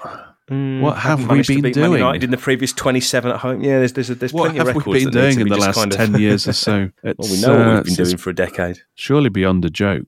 what 0.49 0.97
have 0.99 1.29
we 1.29 1.43
been 1.43 1.61
beat 1.61 1.77
Man 1.77 1.91
doing? 1.91 1.93
United 1.99 2.25
in 2.25 2.31
the 2.31 2.39
previous 2.39 2.73
27 2.73 3.31
at 3.31 3.41
home. 3.41 3.61
Yeah, 3.63 3.79
there's 3.81 3.93
there's, 3.93 4.09
there's 4.09 4.33
What 4.33 4.45
plenty 4.53 4.61
of 4.61 4.69
records. 4.69 4.87
What 4.87 4.95
have 4.97 5.05
we 5.05 5.11
been 5.11 5.13
doing 5.23 5.35
to 5.37 5.41
in 5.43 5.49
the 5.49 5.57
last 5.57 5.75
kind 5.77 5.93
of- 5.93 5.99
10 5.99 6.19
years 6.19 6.49
or 6.49 6.55
so? 6.55 6.73
well, 7.03 7.15
we 7.19 7.25
It's, 7.27 7.43
know 7.43 7.51
what 7.51 7.61
uh, 7.61 7.75
we've 7.75 7.85
been 7.85 8.05
doing 8.05 8.17
for 8.17 8.31
a 8.31 8.35
decade. 8.35 8.79
surely 8.95 9.29
beyond 9.29 9.67
a 9.67 9.71
joke. 9.71 10.07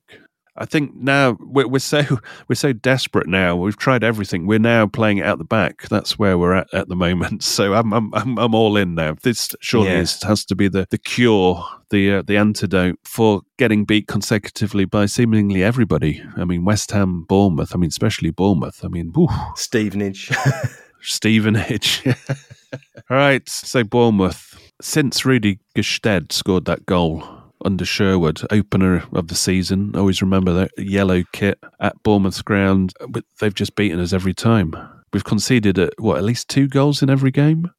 I 0.58 0.64
think 0.64 0.94
now 0.96 1.36
we're, 1.40 1.68
we're 1.68 1.78
so 1.80 2.02
we're 2.48 2.54
so 2.56 2.72
desperate 2.72 3.26
now. 3.26 3.56
We've 3.56 3.76
tried 3.76 4.02
everything. 4.02 4.46
We're 4.46 4.58
now 4.58 4.86
playing 4.86 5.18
it 5.18 5.26
out 5.26 5.38
the 5.38 5.44
back. 5.44 5.82
That's 5.88 6.18
where 6.18 6.38
we're 6.38 6.54
at 6.54 6.72
at 6.72 6.88
the 6.88 6.96
moment. 6.96 7.42
So 7.56 7.74
I'm 7.74 7.92
I'm 7.92 8.12
I'm, 8.14 8.38
I'm 8.38 8.54
all 8.54 8.76
in 8.76 8.94
now. 8.94 9.14
This 9.22 9.48
surely 9.60 9.88
Yeah. 9.90 10.00
is, 10.00 10.22
has 10.22 10.44
to 10.46 10.54
be 10.54 10.68
the 10.68 10.86
the 10.90 10.98
cure, 10.98 11.64
the 11.90 12.14
uh, 12.16 12.22
the 12.22 12.36
antidote 12.36 12.98
for 13.04 13.42
getting 13.58 13.84
beat 13.84 14.06
consecutively 14.08 14.84
by 14.84 15.06
seemingly 15.06 15.62
everybody. 15.62 16.22
I 16.36 16.44
mean, 16.44 16.64
West 16.64 16.90
Ham, 16.92 17.24
Bournemouth. 17.28 17.72
I 17.74 17.78
mean, 17.78 17.88
especially 17.88 18.30
Bournemouth. 18.30 18.84
I 18.84 18.88
mean, 18.88 19.12
whew, 19.14 19.28
Stevenage. 19.56 20.30
Stevenage. 21.02 22.02
all 22.06 23.16
right, 23.16 23.48
so 23.48 23.84
Bournemouth. 23.84 24.58
Since 24.80 25.24
Rudy 25.24 25.58
Gestede 25.74 26.32
scored 26.32 26.66
that 26.66 26.84
goal 26.84 27.22
under 27.64 27.84
Sherwood, 27.84 28.42
opener 28.50 29.04
of 29.12 29.28
the 29.28 29.34
season, 29.34 29.94
always 29.96 30.22
remember 30.22 30.52
that 30.52 30.70
yellow 30.76 31.22
kit 31.32 31.58
at 31.80 32.02
Bournemouth's 32.02 32.42
ground. 32.42 32.92
They've 33.40 33.54
just 33.54 33.76
beaten 33.76 34.00
us 34.00 34.12
every 34.12 34.34
time. 34.34 34.74
We've 35.12 35.24
conceded 35.24 35.78
at 35.78 35.94
what 35.98 36.18
at 36.18 36.24
least 36.24 36.48
two 36.48 36.68
goals 36.68 37.02
in 37.02 37.10
every 37.10 37.30
game. 37.30 37.70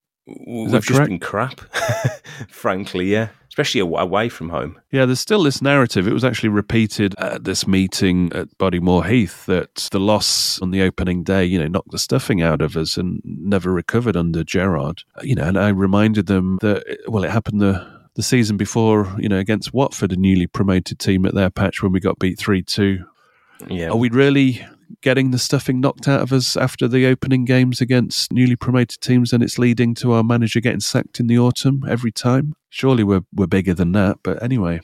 We've 0.45 0.71
that 0.71 0.83
just 0.83 1.03
been 1.03 1.19
crap, 1.19 1.61
frankly, 2.49 3.05
yeah. 3.05 3.29
Especially 3.47 3.81
away 3.81 4.29
from 4.29 4.49
home. 4.49 4.79
Yeah, 4.91 5.05
there's 5.05 5.21
still 5.21 5.41
this 5.41 5.63
narrative. 5.63 6.07
It 6.07 6.13
was 6.13 6.23
actually 6.23 6.49
repeated 6.49 7.15
at 7.17 7.43
this 7.43 7.65
meeting 7.65 8.31
at 8.33 8.55
Bodymoor 8.59 9.09
Heath 9.09 9.47
that 9.47 9.87
the 9.91 9.99
loss 9.99 10.61
on 10.61 10.69
the 10.69 10.83
opening 10.83 11.23
day, 11.23 11.43
you 11.45 11.57
know, 11.57 11.67
knocked 11.67 11.89
the 11.89 11.97
stuffing 11.97 12.41
out 12.41 12.61
of 12.61 12.77
us 12.77 12.97
and 12.97 13.19
never 13.23 13.71
recovered 13.71 14.15
under 14.15 14.43
Gerrard. 14.43 15.03
You 15.23 15.35
know, 15.35 15.43
and 15.43 15.57
I 15.57 15.69
reminded 15.69 16.27
them 16.27 16.59
that 16.61 16.83
well, 17.07 17.23
it 17.23 17.31
happened 17.31 17.61
the 17.61 17.96
the 18.17 18.23
season 18.23 18.57
before, 18.57 19.15
you 19.19 19.29
know, 19.29 19.37
against 19.37 19.73
Watford, 19.73 20.11
a 20.11 20.15
newly 20.15 20.47
promoted 20.47 20.97
team 20.97 21.25
at 21.27 21.35
their 21.35 21.51
patch 21.51 21.83
when 21.83 21.91
we 21.91 21.99
got 21.99 22.17
beat 22.17 22.39
three 22.39 22.63
two. 22.63 23.05
Yeah. 23.69 23.89
Are 23.89 23.95
we 23.95 24.09
really 24.09 24.65
getting 25.01 25.29
the 25.29 25.37
stuffing 25.37 25.79
knocked 25.79 26.07
out 26.07 26.21
of 26.21 26.33
us 26.33 26.57
after 26.57 26.87
the 26.87 27.05
opening 27.05 27.45
games 27.45 27.79
against 27.79 28.33
newly 28.33 28.55
promoted 28.55 28.99
teams 29.01 29.33
and 29.33 29.43
it's 29.43 29.59
leading 29.59 29.93
to 29.93 30.13
our 30.13 30.23
manager 30.23 30.59
getting 30.59 30.79
sacked 30.79 31.19
in 31.19 31.27
the 31.27 31.37
autumn 31.37 31.85
every 31.87 32.11
time? 32.11 32.55
Surely 32.69 33.03
we're 33.03 33.23
we're 33.31 33.45
bigger 33.45 33.75
than 33.75 33.91
that, 33.91 34.17
but 34.23 34.41
anyway. 34.41 34.81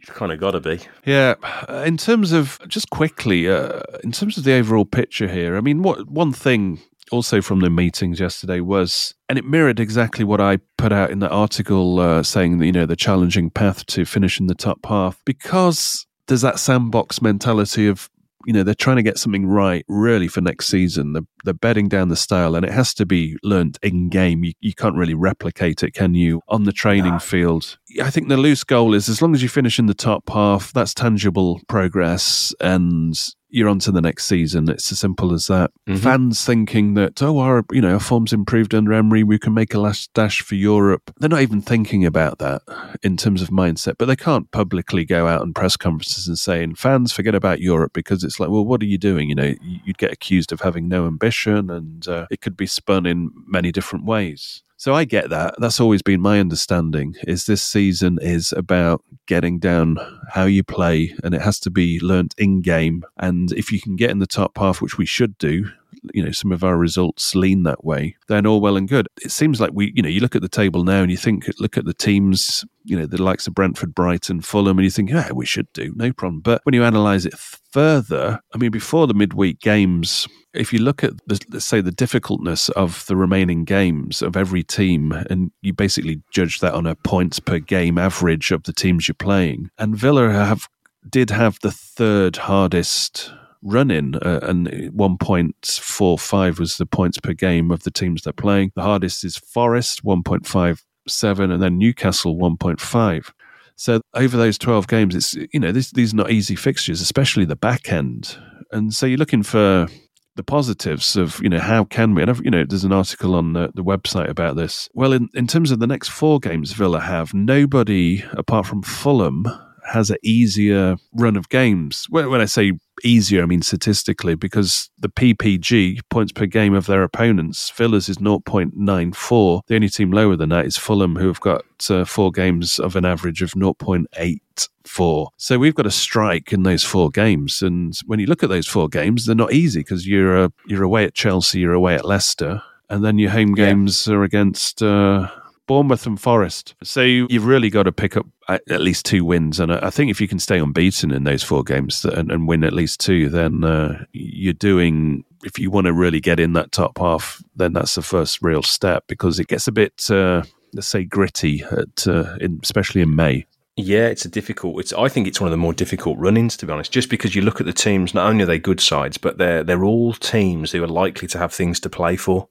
You've 0.00 0.16
kind 0.16 0.32
of 0.32 0.40
got 0.40 0.50
to 0.50 0.60
be. 0.60 0.80
Yeah, 1.06 1.36
in 1.84 1.96
terms 1.96 2.32
of 2.32 2.58
just 2.66 2.90
quickly, 2.90 3.48
uh, 3.48 3.80
in 4.02 4.10
terms 4.10 4.36
of 4.36 4.42
the 4.44 4.52
overall 4.52 4.84
picture 4.84 5.28
here, 5.28 5.56
I 5.56 5.60
mean, 5.60 5.82
what 5.82 6.10
one 6.10 6.32
thing 6.32 6.80
also 7.10 7.40
from 7.40 7.60
the 7.60 7.70
meetings 7.70 8.20
yesterday 8.20 8.60
was, 8.60 9.14
and 9.28 9.38
it 9.38 9.44
mirrored 9.44 9.80
exactly 9.80 10.24
what 10.24 10.40
I 10.40 10.58
put 10.78 10.92
out 10.92 11.10
in 11.10 11.18
the 11.18 11.28
article 11.28 12.00
uh, 12.00 12.22
saying 12.22 12.58
that 12.58 12.66
you 12.66 12.72
know 12.72 12.86
the 12.86 12.96
challenging 12.96 13.50
path 13.50 13.86
to 13.86 14.04
finish 14.04 14.40
in 14.40 14.46
the 14.46 14.54
top 14.54 14.84
half 14.86 15.20
because 15.24 16.06
there's 16.26 16.42
that 16.42 16.58
sandbox 16.58 17.20
mentality 17.20 17.86
of 17.86 18.08
you 18.46 18.52
know 18.52 18.62
they're 18.62 18.74
trying 18.74 18.96
to 18.96 19.02
get 19.02 19.18
something 19.18 19.46
right 19.46 19.84
really 19.88 20.28
for 20.28 20.40
next 20.40 20.68
season. 20.68 21.12
They're, 21.12 21.22
they're 21.44 21.54
bedding 21.54 21.88
down 21.88 22.08
the 22.08 22.16
style, 22.16 22.54
and 22.54 22.64
it 22.64 22.72
has 22.72 22.94
to 22.94 23.06
be 23.06 23.36
learnt 23.42 23.78
in 23.82 24.08
game. 24.08 24.44
You, 24.44 24.52
you 24.60 24.74
can't 24.74 24.96
really 24.96 25.14
replicate 25.14 25.82
it, 25.82 25.94
can 25.94 26.14
you, 26.14 26.42
on 26.48 26.64
the 26.64 26.72
training 26.72 27.18
field? 27.18 27.78
I 28.02 28.10
think 28.10 28.28
the 28.28 28.36
loose 28.36 28.64
goal 28.64 28.94
is 28.94 29.08
as 29.08 29.22
long 29.22 29.34
as 29.34 29.42
you 29.42 29.48
finish 29.48 29.78
in 29.78 29.86
the 29.86 29.94
top 29.94 30.28
half, 30.28 30.72
that's 30.72 30.94
tangible 30.94 31.60
progress, 31.68 32.54
and 32.60 33.18
you're 33.54 33.68
on 33.68 33.78
to 33.78 33.92
the 33.92 34.00
next 34.00 34.24
season. 34.24 34.68
It's 34.68 34.90
as 34.90 34.98
simple 34.98 35.32
as 35.32 35.46
that. 35.46 35.70
Fans 35.98 36.44
thinking 36.44 36.94
that 36.94 37.22
oh, 37.22 37.38
our 37.38 37.64
you 37.70 37.80
know 37.80 37.94
our 37.94 38.00
form's 38.00 38.32
improved 38.32 38.74
under 38.74 38.92
Emery, 38.92 39.22
we 39.22 39.38
can 39.38 39.54
make 39.54 39.72
a 39.74 39.78
last 39.78 40.12
dash 40.12 40.42
for 40.42 40.56
Europe. 40.56 41.12
They're 41.18 41.28
not 41.28 41.42
even 41.42 41.62
thinking 41.62 42.04
about 42.04 42.38
that 42.40 42.62
in 43.02 43.16
terms 43.16 43.42
of 43.42 43.50
mindset, 43.50 43.94
but 43.96 44.06
they 44.06 44.16
can't 44.16 44.50
publicly 44.50 45.04
go 45.04 45.28
out 45.28 45.42
on 45.42 45.54
press 45.54 45.76
conferences 45.76 46.26
and 46.26 46.38
saying 46.38 46.74
fans 46.74 47.12
forget 47.12 47.34
about 47.34 47.60
Europe 47.60 47.92
because 47.92 48.24
it's 48.24 48.40
like, 48.40 48.50
well, 48.50 48.64
what 48.64 48.82
are 48.82 48.86
you 48.86 48.98
doing? 48.98 49.28
You 49.28 49.36
know, 49.36 49.54
you'd 49.62 49.98
get 49.98 50.12
accused 50.12 50.50
of 50.50 50.60
having 50.60 50.88
no 50.88 51.06
ambition, 51.06 51.70
and 51.70 52.06
uh, 52.08 52.26
it 52.32 52.40
could 52.40 52.56
be 52.56 52.66
spun 52.66 53.06
in 53.06 53.30
many 53.46 53.70
different 53.70 54.04
ways. 54.04 54.63
So 54.76 54.94
I 54.94 55.04
get 55.04 55.30
that. 55.30 55.54
That's 55.58 55.80
always 55.80 56.02
been 56.02 56.20
my 56.20 56.40
understanding. 56.40 57.14
Is 57.26 57.44
this 57.44 57.62
season 57.62 58.18
is 58.20 58.52
about 58.52 59.02
getting 59.26 59.58
down 59.58 59.96
how 60.30 60.44
you 60.44 60.64
play, 60.64 61.14
and 61.22 61.34
it 61.34 61.40
has 61.40 61.60
to 61.60 61.70
be 61.70 62.00
learnt 62.00 62.34
in 62.36 62.60
game. 62.60 63.04
And 63.18 63.52
if 63.52 63.70
you 63.70 63.80
can 63.80 63.96
get 63.96 64.10
in 64.10 64.18
the 64.18 64.26
top 64.26 64.58
half, 64.58 64.82
which 64.82 64.98
we 64.98 65.06
should 65.06 65.38
do, 65.38 65.70
you 66.12 66.24
know, 66.24 66.30
some 66.30 66.52
of 66.52 66.64
our 66.64 66.76
results 66.76 67.34
lean 67.34 67.62
that 67.64 67.84
way. 67.84 68.16
Then 68.28 68.46
all 68.46 68.60
well 68.60 68.76
and 68.76 68.88
good. 68.88 69.08
It 69.22 69.30
seems 69.30 69.60
like 69.60 69.70
we, 69.72 69.92
you 69.94 70.02
know, 70.02 70.08
you 70.08 70.20
look 70.20 70.36
at 70.36 70.42
the 70.42 70.48
table 70.48 70.84
now 70.84 71.02
and 71.02 71.10
you 71.10 71.16
think, 71.16 71.48
look 71.58 71.76
at 71.76 71.84
the 71.84 71.94
teams, 71.94 72.64
you 72.84 72.98
know, 72.98 73.06
the 73.06 73.22
likes 73.22 73.46
of 73.46 73.54
Brentford, 73.54 73.94
Brighton, 73.94 74.40
Fulham, 74.40 74.78
and 74.78 74.84
you 74.84 74.90
think, 74.90 75.10
yeah, 75.10 75.32
we 75.32 75.46
should 75.46 75.72
do, 75.72 75.92
no 75.96 76.12
problem. 76.12 76.40
But 76.40 76.60
when 76.64 76.74
you 76.74 76.84
analyse 76.84 77.24
it 77.24 77.34
further, 77.38 78.40
I 78.54 78.58
mean, 78.58 78.70
before 78.70 79.06
the 79.06 79.14
midweek 79.14 79.60
games, 79.60 80.26
if 80.54 80.72
you 80.72 80.78
look 80.78 81.02
at 81.02 81.12
the, 81.26 81.44
let's 81.50 81.64
say 81.64 81.80
the 81.80 81.90
difficultness 81.90 82.68
of 82.70 83.04
the 83.06 83.16
remaining 83.16 83.64
games 83.64 84.22
of 84.22 84.36
every 84.36 84.62
team 84.62 85.12
and 85.28 85.50
you 85.62 85.72
basically 85.72 86.22
judge 86.30 86.60
that 86.60 86.74
on 86.74 86.86
a 86.86 86.94
points 86.94 87.40
per 87.40 87.58
game 87.58 87.98
average 87.98 88.52
of 88.52 88.62
the 88.62 88.72
teams 88.72 89.08
you're 89.08 89.14
playing 89.14 89.68
and 89.78 89.96
villa 89.96 90.30
have 90.30 90.68
did 91.08 91.30
have 91.30 91.58
the 91.60 91.72
third 91.72 92.36
hardest 92.36 93.32
run 93.64 93.90
in 93.90 94.14
uh, 94.16 94.40
and 94.42 94.68
1.45 94.68 96.58
was 96.58 96.76
the 96.76 96.86
points 96.86 97.18
per 97.18 97.32
game 97.32 97.70
of 97.70 97.82
the 97.82 97.90
teams 97.90 98.22
they're 98.22 98.32
playing 98.32 98.70
the 98.76 98.82
hardest 98.82 99.24
is 99.24 99.36
forest 99.38 100.04
1.57 100.04 101.52
and 101.52 101.62
then 101.62 101.78
newcastle 101.78 102.36
1.5 102.36 103.32
so 103.76 104.00
over 104.14 104.36
those 104.36 104.58
12 104.58 104.86
games, 104.86 105.14
it's, 105.14 105.34
you 105.52 105.60
know, 105.60 105.72
this, 105.72 105.90
these 105.90 106.12
are 106.12 106.16
not 106.16 106.30
easy 106.30 106.54
fixtures, 106.54 107.00
especially 107.00 107.44
the 107.44 107.56
back 107.56 107.92
end. 107.92 108.36
And 108.70 108.94
so 108.94 109.06
you're 109.06 109.18
looking 109.18 109.42
for 109.42 109.88
the 110.36 110.42
positives 110.42 111.16
of, 111.16 111.40
you 111.42 111.48
know, 111.48 111.60
how 111.60 111.84
can 111.84 112.14
we, 112.14 112.22
and, 112.22 112.44
you 112.44 112.50
know, 112.50 112.64
there's 112.64 112.84
an 112.84 112.92
article 112.92 113.34
on 113.34 113.52
the, 113.52 113.70
the 113.74 113.84
website 113.84 114.28
about 114.28 114.56
this. 114.56 114.88
Well, 114.94 115.12
in, 115.12 115.28
in 115.34 115.46
terms 115.46 115.70
of 115.70 115.80
the 115.80 115.86
next 115.86 116.08
four 116.08 116.38
games 116.38 116.72
Villa 116.72 117.00
have, 117.00 117.34
nobody 117.34 118.24
apart 118.32 118.66
from 118.66 118.82
Fulham 118.82 119.44
has 119.84 120.10
an 120.10 120.16
easier 120.22 120.96
run 121.12 121.36
of 121.36 121.48
games. 121.48 122.06
When 122.08 122.30
when 122.30 122.40
I 122.40 122.46
say 122.46 122.72
easier, 123.02 123.42
I 123.42 123.46
mean 123.46 123.62
statistically, 123.62 124.34
because 124.34 124.90
the 124.98 125.08
PPG, 125.08 126.00
points 126.10 126.32
per 126.32 126.46
game 126.46 126.74
of 126.74 126.86
their 126.86 127.02
opponents, 127.02 127.70
Villa's 127.70 128.08
is 128.08 128.18
0.94. 128.18 129.62
The 129.66 129.74
only 129.74 129.88
team 129.88 130.12
lower 130.12 130.36
than 130.36 130.50
that 130.50 130.66
is 130.66 130.76
Fulham, 130.76 131.16
who 131.16 131.26
have 131.26 131.40
got 131.40 131.62
uh, 131.90 132.04
four 132.04 132.30
games 132.30 132.78
of 132.78 132.96
an 132.96 133.04
average 133.04 133.42
of 133.42 133.52
0.84. 133.52 135.28
So 135.36 135.58
we've 135.58 135.74
got 135.74 135.86
a 135.86 135.90
strike 135.90 136.52
in 136.52 136.62
those 136.62 136.84
four 136.84 137.10
games. 137.10 137.62
And 137.62 137.98
when 138.06 138.20
you 138.20 138.26
look 138.26 138.42
at 138.42 138.48
those 138.48 138.66
four 138.66 138.88
games, 138.88 139.26
they're 139.26 139.34
not 139.34 139.52
easy 139.52 139.80
because 139.80 140.06
you're, 140.06 140.44
uh, 140.44 140.48
you're 140.66 140.84
away 140.84 141.04
at 141.04 141.14
Chelsea, 141.14 141.60
you're 141.60 141.72
away 141.72 141.94
at 141.94 142.04
Leicester, 142.04 142.62
and 142.88 143.04
then 143.04 143.18
your 143.18 143.30
home 143.30 143.54
games 143.54 144.08
are 144.08 144.22
against. 144.22 144.82
Uh, 144.82 145.28
Bournemouth 145.66 146.06
and 146.06 146.20
Forest. 146.20 146.74
So 146.82 147.00
you- 147.02 147.26
you've 147.30 147.46
really 147.46 147.70
got 147.70 147.84
to 147.84 147.92
pick 147.92 148.16
up 148.16 148.26
at 148.48 148.62
at 148.70 148.80
least 148.80 149.06
two 149.06 149.24
wins, 149.24 149.58
and 149.60 149.72
I 149.72 149.90
think 149.90 150.10
if 150.10 150.20
you 150.20 150.28
can 150.28 150.38
stay 150.38 150.58
unbeaten 150.58 151.10
in 151.10 151.24
those 151.24 151.42
four 151.42 151.62
games 151.64 152.04
and, 152.04 152.30
and 152.30 152.46
win 152.46 152.62
at 152.64 152.72
least 152.72 153.00
two, 153.00 153.28
then 153.28 153.64
uh, 153.64 154.04
you're 154.12 154.52
doing. 154.52 155.24
If 155.44 155.58
you 155.58 155.70
want 155.70 155.86
to 155.86 155.92
really 155.92 156.20
get 156.20 156.40
in 156.40 156.52
that 156.54 156.72
top 156.72 156.98
half, 156.98 157.42
then 157.56 157.72
that's 157.74 157.94
the 157.94 158.02
first 158.02 158.40
real 158.42 158.62
step 158.62 159.04
because 159.08 159.38
it 159.38 159.46
gets 159.48 159.66
a 159.68 159.72
bit, 159.72 160.10
uh, 160.10 160.42
let's 160.72 160.88
say, 160.88 161.04
gritty, 161.04 161.62
at, 161.70 162.06
uh, 162.06 162.36
in, 162.40 162.60
especially 162.62 163.02
in 163.02 163.14
May. 163.14 163.44
Yeah, 163.76 164.06
it's 164.06 164.24
a 164.24 164.28
difficult. 164.30 164.78
It's. 164.80 164.92
I 164.92 165.08
think 165.08 165.26
it's 165.26 165.40
one 165.40 165.48
of 165.48 165.50
the 165.50 165.56
more 165.58 165.72
difficult 165.74 166.16
run-ins, 166.18 166.56
to 166.58 166.66
be 166.66 166.72
honest. 166.72 166.92
Just 166.92 167.10
because 167.10 167.34
you 167.34 167.42
look 167.42 167.60
at 167.60 167.66
the 167.66 167.72
teams, 167.72 168.14
not 168.14 168.26
only 168.28 168.44
are 168.44 168.46
they 168.46 168.58
good 168.58 168.80
sides, 168.80 169.18
but 169.18 169.36
they're 169.38 169.64
they're 169.64 169.84
all 169.84 170.12
teams 170.12 170.70
who 170.72 170.82
are 170.84 170.86
likely 170.88 171.26
to 171.28 171.38
have 171.38 171.52
things 171.52 171.80
to 171.80 171.90
play 171.90 172.16
for. 172.16 172.48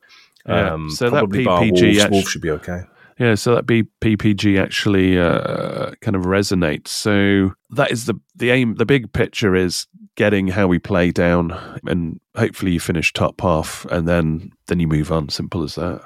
Yeah. 0.48 0.74
Um, 0.74 0.90
So 0.90 1.10
that 1.10 1.24
PPG 1.26 1.72
Wolves, 1.82 2.00
actu- 2.00 2.12
Wolves 2.12 2.30
should 2.30 2.42
be 2.42 2.50
okay. 2.52 2.82
Yeah, 3.20 3.36
so 3.36 3.56
that 3.56 3.66
B- 3.66 3.88
PPG 4.02 4.62
actually 4.62 5.20
uh, 5.20 5.92
kind 6.02 6.16
of 6.16 6.24
resonates. 6.24 6.88
So 6.88 7.54
that 7.72 7.92
is 7.92 8.06
the 8.06 8.16
the 8.36 8.52
aim. 8.52 8.76
The 8.76 8.86
big 8.86 9.14
picture 9.14 9.56
is 9.56 9.88
getting 10.16 10.48
how 10.48 10.68
we 10.68 10.80
play 10.80 11.12
down, 11.12 11.52
and 11.86 12.20
hopefully 12.36 12.74
you 12.74 12.80
finish 12.80 13.14
top 13.14 13.40
half, 13.42 13.86
and 13.86 14.08
then 14.08 14.52
then 14.68 14.80
you 14.80 14.88
move 14.88 15.12
on. 15.12 15.30
Simple 15.30 15.64
as 15.64 15.76
that. 15.76 16.02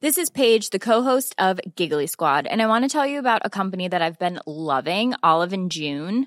This 0.00 0.18
is 0.18 0.28
Paige, 0.28 0.68
the 0.68 0.78
co-host 0.78 1.34
of 1.38 1.58
Giggly 1.76 2.06
Squad, 2.06 2.46
and 2.46 2.60
I 2.60 2.66
want 2.66 2.84
to 2.84 2.90
tell 2.90 3.06
you 3.06 3.18
about 3.18 3.40
a 3.44 3.48
company 3.48 3.88
that 3.88 4.02
I've 4.02 4.18
been 4.18 4.38
loving, 4.46 5.14
Olive 5.22 5.54
and 5.54 5.70
June. 5.70 6.26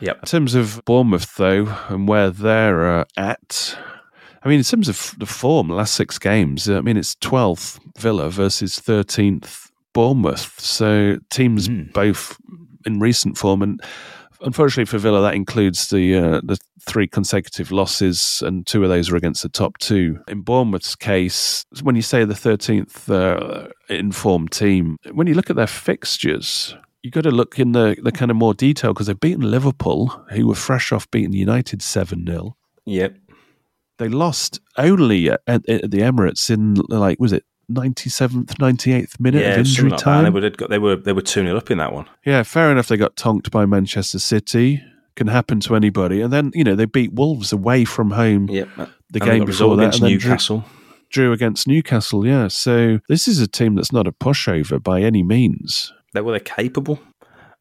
Yep. 0.00 0.18
In 0.20 0.24
terms 0.24 0.54
of 0.54 0.82
Bournemouth, 0.84 1.36
though, 1.36 1.76
and 1.88 2.08
where 2.08 2.30
they're 2.30 3.00
uh, 3.00 3.04
at, 3.16 3.76
I 4.42 4.48
mean, 4.48 4.58
in 4.58 4.64
terms 4.64 4.88
of 4.88 5.14
the 5.18 5.26
form, 5.26 5.68
the 5.68 5.74
last 5.74 5.94
six 5.94 6.18
games, 6.18 6.68
I 6.68 6.80
mean, 6.80 6.96
it's 6.96 7.14
12th 7.16 7.78
Villa 7.98 8.30
versus 8.30 8.80
13th 8.80 9.70
Bournemouth. 9.92 10.58
So 10.58 11.18
teams 11.30 11.68
both 11.68 12.38
in 12.86 13.00
recent 13.00 13.36
form. 13.36 13.62
And 13.62 13.80
unfortunately 14.40 14.86
for 14.86 14.98
Villa, 14.98 15.20
that 15.22 15.34
includes 15.34 15.90
the 15.90 16.16
uh, 16.16 16.40
the 16.42 16.58
three 16.80 17.06
consecutive 17.06 17.70
losses, 17.70 18.42
and 18.44 18.66
two 18.66 18.82
of 18.82 18.88
those 18.88 19.10
are 19.10 19.16
against 19.16 19.42
the 19.42 19.48
top 19.48 19.76
two. 19.78 20.18
In 20.28 20.40
Bournemouth's 20.40 20.96
case, 20.96 21.64
when 21.82 21.94
you 21.94 22.02
say 22.02 22.24
the 22.24 22.34
13th 22.34 23.10
uh, 23.10 23.68
informed 23.88 24.50
team, 24.52 24.96
when 25.12 25.26
you 25.26 25.34
look 25.34 25.50
at 25.50 25.56
their 25.56 25.66
fixtures, 25.66 26.74
you 27.02 27.10
got 27.10 27.22
to 27.22 27.30
look 27.30 27.58
in 27.58 27.72
the, 27.72 27.96
the 28.02 28.12
kind 28.12 28.30
of 28.30 28.36
more 28.36 28.54
detail 28.54 28.92
because 28.92 29.06
they've 29.06 29.18
beaten 29.18 29.50
Liverpool, 29.50 30.08
who 30.30 30.46
were 30.46 30.54
fresh 30.54 30.92
off 30.92 31.10
beating 31.10 31.32
United 31.32 31.82
7 31.82 32.26
0. 32.26 32.56
Yep. 32.86 33.16
They 33.98 34.08
lost 34.08 34.60
only 34.76 35.30
at, 35.30 35.40
at, 35.46 35.62
the 35.66 35.98
Emirates 36.00 36.50
in, 36.50 36.74
like, 36.88 37.20
was 37.20 37.32
it 37.32 37.44
97th, 37.70 38.46
98th 38.56 39.20
minute 39.20 39.42
yeah, 39.42 39.52
of 39.52 39.58
injury 39.58 39.90
something 39.90 39.90
like 39.90 39.98
that. 39.98 40.04
time? 40.04 40.24
They 40.24 40.30
were, 40.30 40.68
they 40.68 40.78
were 40.78 40.96
they 40.96 41.12
were 41.12 41.22
two 41.22 41.42
0 41.42 41.56
up 41.56 41.70
in 41.70 41.78
that 41.78 41.92
one. 41.92 42.06
Yeah, 42.24 42.42
fair 42.42 42.70
enough. 42.72 42.88
They 42.88 42.96
got 42.96 43.16
tonked 43.16 43.50
by 43.50 43.66
Manchester 43.66 44.18
City. 44.18 44.82
Can 45.16 45.26
happen 45.26 45.60
to 45.60 45.76
anybody. 45.76 46.20
And 46.22 46.32
then, 46.32 46.50
you 46.54 46.64
know, 46.64 46.74
they 46.74 46.86
beat 46.86 47.12
Wolves 47.12 47.52
away 47.52 47.84
from 47.84 48.12
home 48.12 48.48
Yep. 48.48 48.68
the 48.76 49.20
And 49.20 49.22
game 49.22 49.38
got 49.40 49.46
before 49.46 49.76
that. 49.76 49.82
against 49.82 49.98
and 50.00 50.10
then 50.10 50.18
drew- 50.18 50.30
Newcastle. 50.30 50.64
Drew, 51.10 51.32
against 51.32 51.66
Newcastle, 51.66 52.26
yeah. 52.26 52.48
So 52.48 53.00
this 53.08 53.26
is 53.28 53.40
a 53.40 53.48
team 53.48 53.74
that's 53.74 53.92
not 53.92 54.06
a 54.06 54.12
pushover 54.12 54.82
by 54.82 55.02
any 55.02 55.22
means. 55.24 55.92
They 56.12 56.20
were 56.20 56.32
they 56.32 56.40
capable. 56.40 56.98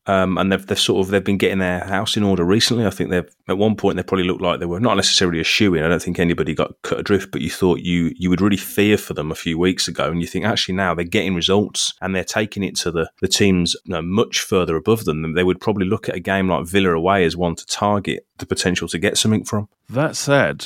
Um, 0.10 0.40
and 0.40 0.52
they've, 0.52 0.66
they've 0.66 0.80
sort 0.80 1.06
of 1.06 1.12
they've 1.12 1.24
been 1.24 1.38
getting 1.38 1.60
their 1.60 1.82
house 1.82 2.18
in 2.18 2.24
order 2.24 2.44
recently. 2.44 2.84
I 2.84 2.90
think 2.90 3.12
they've 3.12 3.30
at 3.48 3.60
one 3.60 3.76
point 3.76 3.96
they 3.96 4.02
probably 4.02 4.26
looked 4.26 4.42
like 4.42 4.60
they 4.60 4.66
were 4.66 4.80
not 4.80 4.96
necessarily 4.96 5.40
a 5.40 5.44
shoe 5.44 5.76
in. 5.76 5.84
I 5.84 5.88
don't 5.88 6.02
think 6.02 6.18
anybody 6.18 6.56
got 6.56 6.82
cut 6.82 7.00
adrift, 7.00 7.32
but 7.32 7.42
you 7.42 7.52
thought 7.52 7.82
you 7.82 8.12
you 8.16 8.32
would 8.32 8.42
really 8.42 8.58
fear 8.58 8.98
for 8.98 9.14
them 9.14 9.32
a 9.32 9.36
few 9.36 9.60
weeks 9.60 9.88
ago, 9.88 10.10
and 10.10 10.20
you 10.20 10.26
think 10.26 10.46
actually 10.46 10.76
now 10.76 10.96
they're 10.96 11.06
getting 11.06 11.36
results 11.36 11.94
and 12.02 12.16
they're 12.16 12.24
taking 12.24 12.64
it 12.64 12.76
to 12.78 12.92
the 12.92 13.12
the 13.22 13.28
teams 13.28 13.76
you 13.86 13.92
know, 13.92 14.02
much 14.02 14.40
further 14.40 14.76
above 14.76 15.06
them. 15.06 15.34
They 15.34 15.44
would 15.44 15.62
probably 15.62 15.86
look 15.86 16.10
at 16.10 16.16
a 16.16 16.20
game 16.20 16.48
like 16.48 16.66
Villa 16.66 16.92
away 16.92 17.24
as 17.24 17.38
one 17.38 17.54
to 17.56 17.66
target 17.68 18.26
the 18.40 18.48
potential 18.48 18.88
to 18.88 18.98
get 18.98 19.16
something 19.16 19.46
from. 19.46 19.70
That 19.90 20.16
said, 20.16 20.66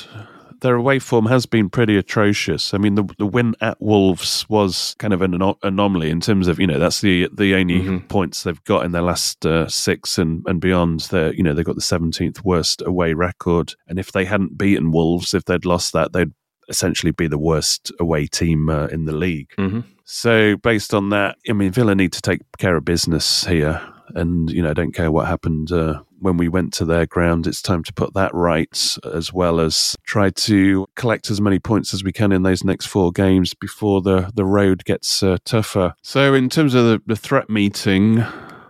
their 0.63 0.75
away 0.75 0.97
form 0.97 1.27
has 1.27 1.45
been 1.45 1.69
pretty 1.69 1.95
atrocious. 1.97 2.73
I 2.73 2.79
mean, 2.79 2.95
the 2.95 3.03
the 3.19 3.27
win 3.27 3.53
at 3.61 3.79
Wolves 3.79 4.49
was 4.49 4.95
kind 4.97 5.13
of 5.13 5.21
an 5.21 5.39
anomaly 5.61 6.09
in 6.09 6.19
terms 6.21 6.47
of 6.47 6.59
you 6.59 6.65
know 6.65 6.79
that's 6.79 7.01
the 7.01 7.29
the 7.31 7.53
only 7.53 7.81
Mm-hmm. 7.83 8.07
points 8.07 8.43
they've 8.43 8.63
got 8.63 8.85
in 8.85 8.91
their 8.93 9.01
last 9.01 9.45
uh, 9.45 9.67
six 9.67 10.17
and 10.17 10.43
and 10.47 10.59
beyond. 10.59 11.01
They 11.11 11.33
you 11.33 11.43
know 11.43 11.53
they've 11.53 11.65
got 11.65 11.75
the 11.75 11.81
seventeenth 11.81 12.43
worst 12.43 12.81
away 12.83 13.13
record, 13.13 13.75
and 13.87 13.99
if 13.99 14.11
they 14.11 14.25
hadn't 14.25 14.57
beaten 14.57 14.91
Wolves, 14.91 15.33
if 15.35 15.45
they'd 15.45 15.65
lost 15.65 15.93
that, 15.93 16.13
they'd 16.13 16.31
essentially 16.69 17.11
be 17.11 17.27
the 17.27 17.37
worst 17.37 17.91
away 17.99 18.25
team 18.25 18.69
uh, 18.69 18.87
in 18.87 19.05
the 19.05 19.11
league. 19.11 19.49
Mm-hmm. 19.57 19.81
So 20.05 20.55
based 20.57 20.93
on 20.93 21.09
that, 21.09 21.37
I 21.49 21.53
mean, 21.53 21.71
Villa 21.71 21.93
need 21.93 22.13
to 22.13 22.21
take 22.21 22.41
care 22.57 22.75
of 22.77 22.85
business 22.85 23.45
here, 23.45 23.81
and 24.15 24.49
you 24.49 24.61
know, 24.61 24.69
I 24.69 24.73
don't 24.73 24.93
care 24.93 25.11
what 25.11 25.27
happened 25.27 25.71
uh, 25.71 26.01
when 26.19 26.37
we 26.37 26.47
went 26.47 26.73
to 26.73 26.85
their 26.85 27.05
ground. 27.05 27.47
It's 27.47 27.61
time 27.61 27.83
to 27.83 27.93
put 27.93 28.13
that 28.13 28.33
right, 28.33 28.97
as 29.13 29.33
well 29.33 29.59
as 29.59 29.95
try 30.05 30.29
to 30.29 30.85
collect 30.95 31.29
as 31.29 31.41
many 31.41 31.59
points 31.59 31.93
as 31.93 32.03
we 32.03 32.11
can 32.11 32.31
in 32.31 32.43
those 32.43 32.63
next 32.63 32.87
four 32.87 33.11
games 33.11 33.53
before 33.53 34.01
the 34.01 34.31
the 34.33 34.45
road 34.45 34.85
gets 34.85 35.23
uh, 35.23 35.37
tougher. 35.45 35.93
So 36.01 36.33
in 36.33 36.49
terms 36.49 36.73
of 36.73 36.85
the, 36.85 37.01
the 37.05 37.15
threat 37.15 37.49
meeting. 37.49 38.23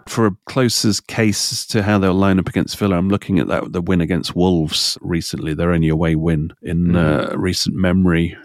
For 0.05 0.25
a 0.25 0.35
closest 0.47 1.07
case 1.07 1.65
to 1.67 1.81
how 1.81 1.97
they'll 1.97 2.13
line 2.13 2.37
up 2.37 2.49
against 2.49 2.77
Villa, 2.77 2.97
I'm 2.97 3.07
looking 3.07 3.39
at 3.39 3.47
that 3.47 3.71
the 3.71 3.81
win 3.81 4.01
against 4.01 4.35
Wolves 4.35 4.97
recently. 4.99 5.53
Their 5.53 5.71
only 5.71 5.87
away 5.87 6.15
win 6.15 6.51
in 6.61 6.97
uh, 6.97 7.33
recent 7.37 7.77
memory 7.77 8.35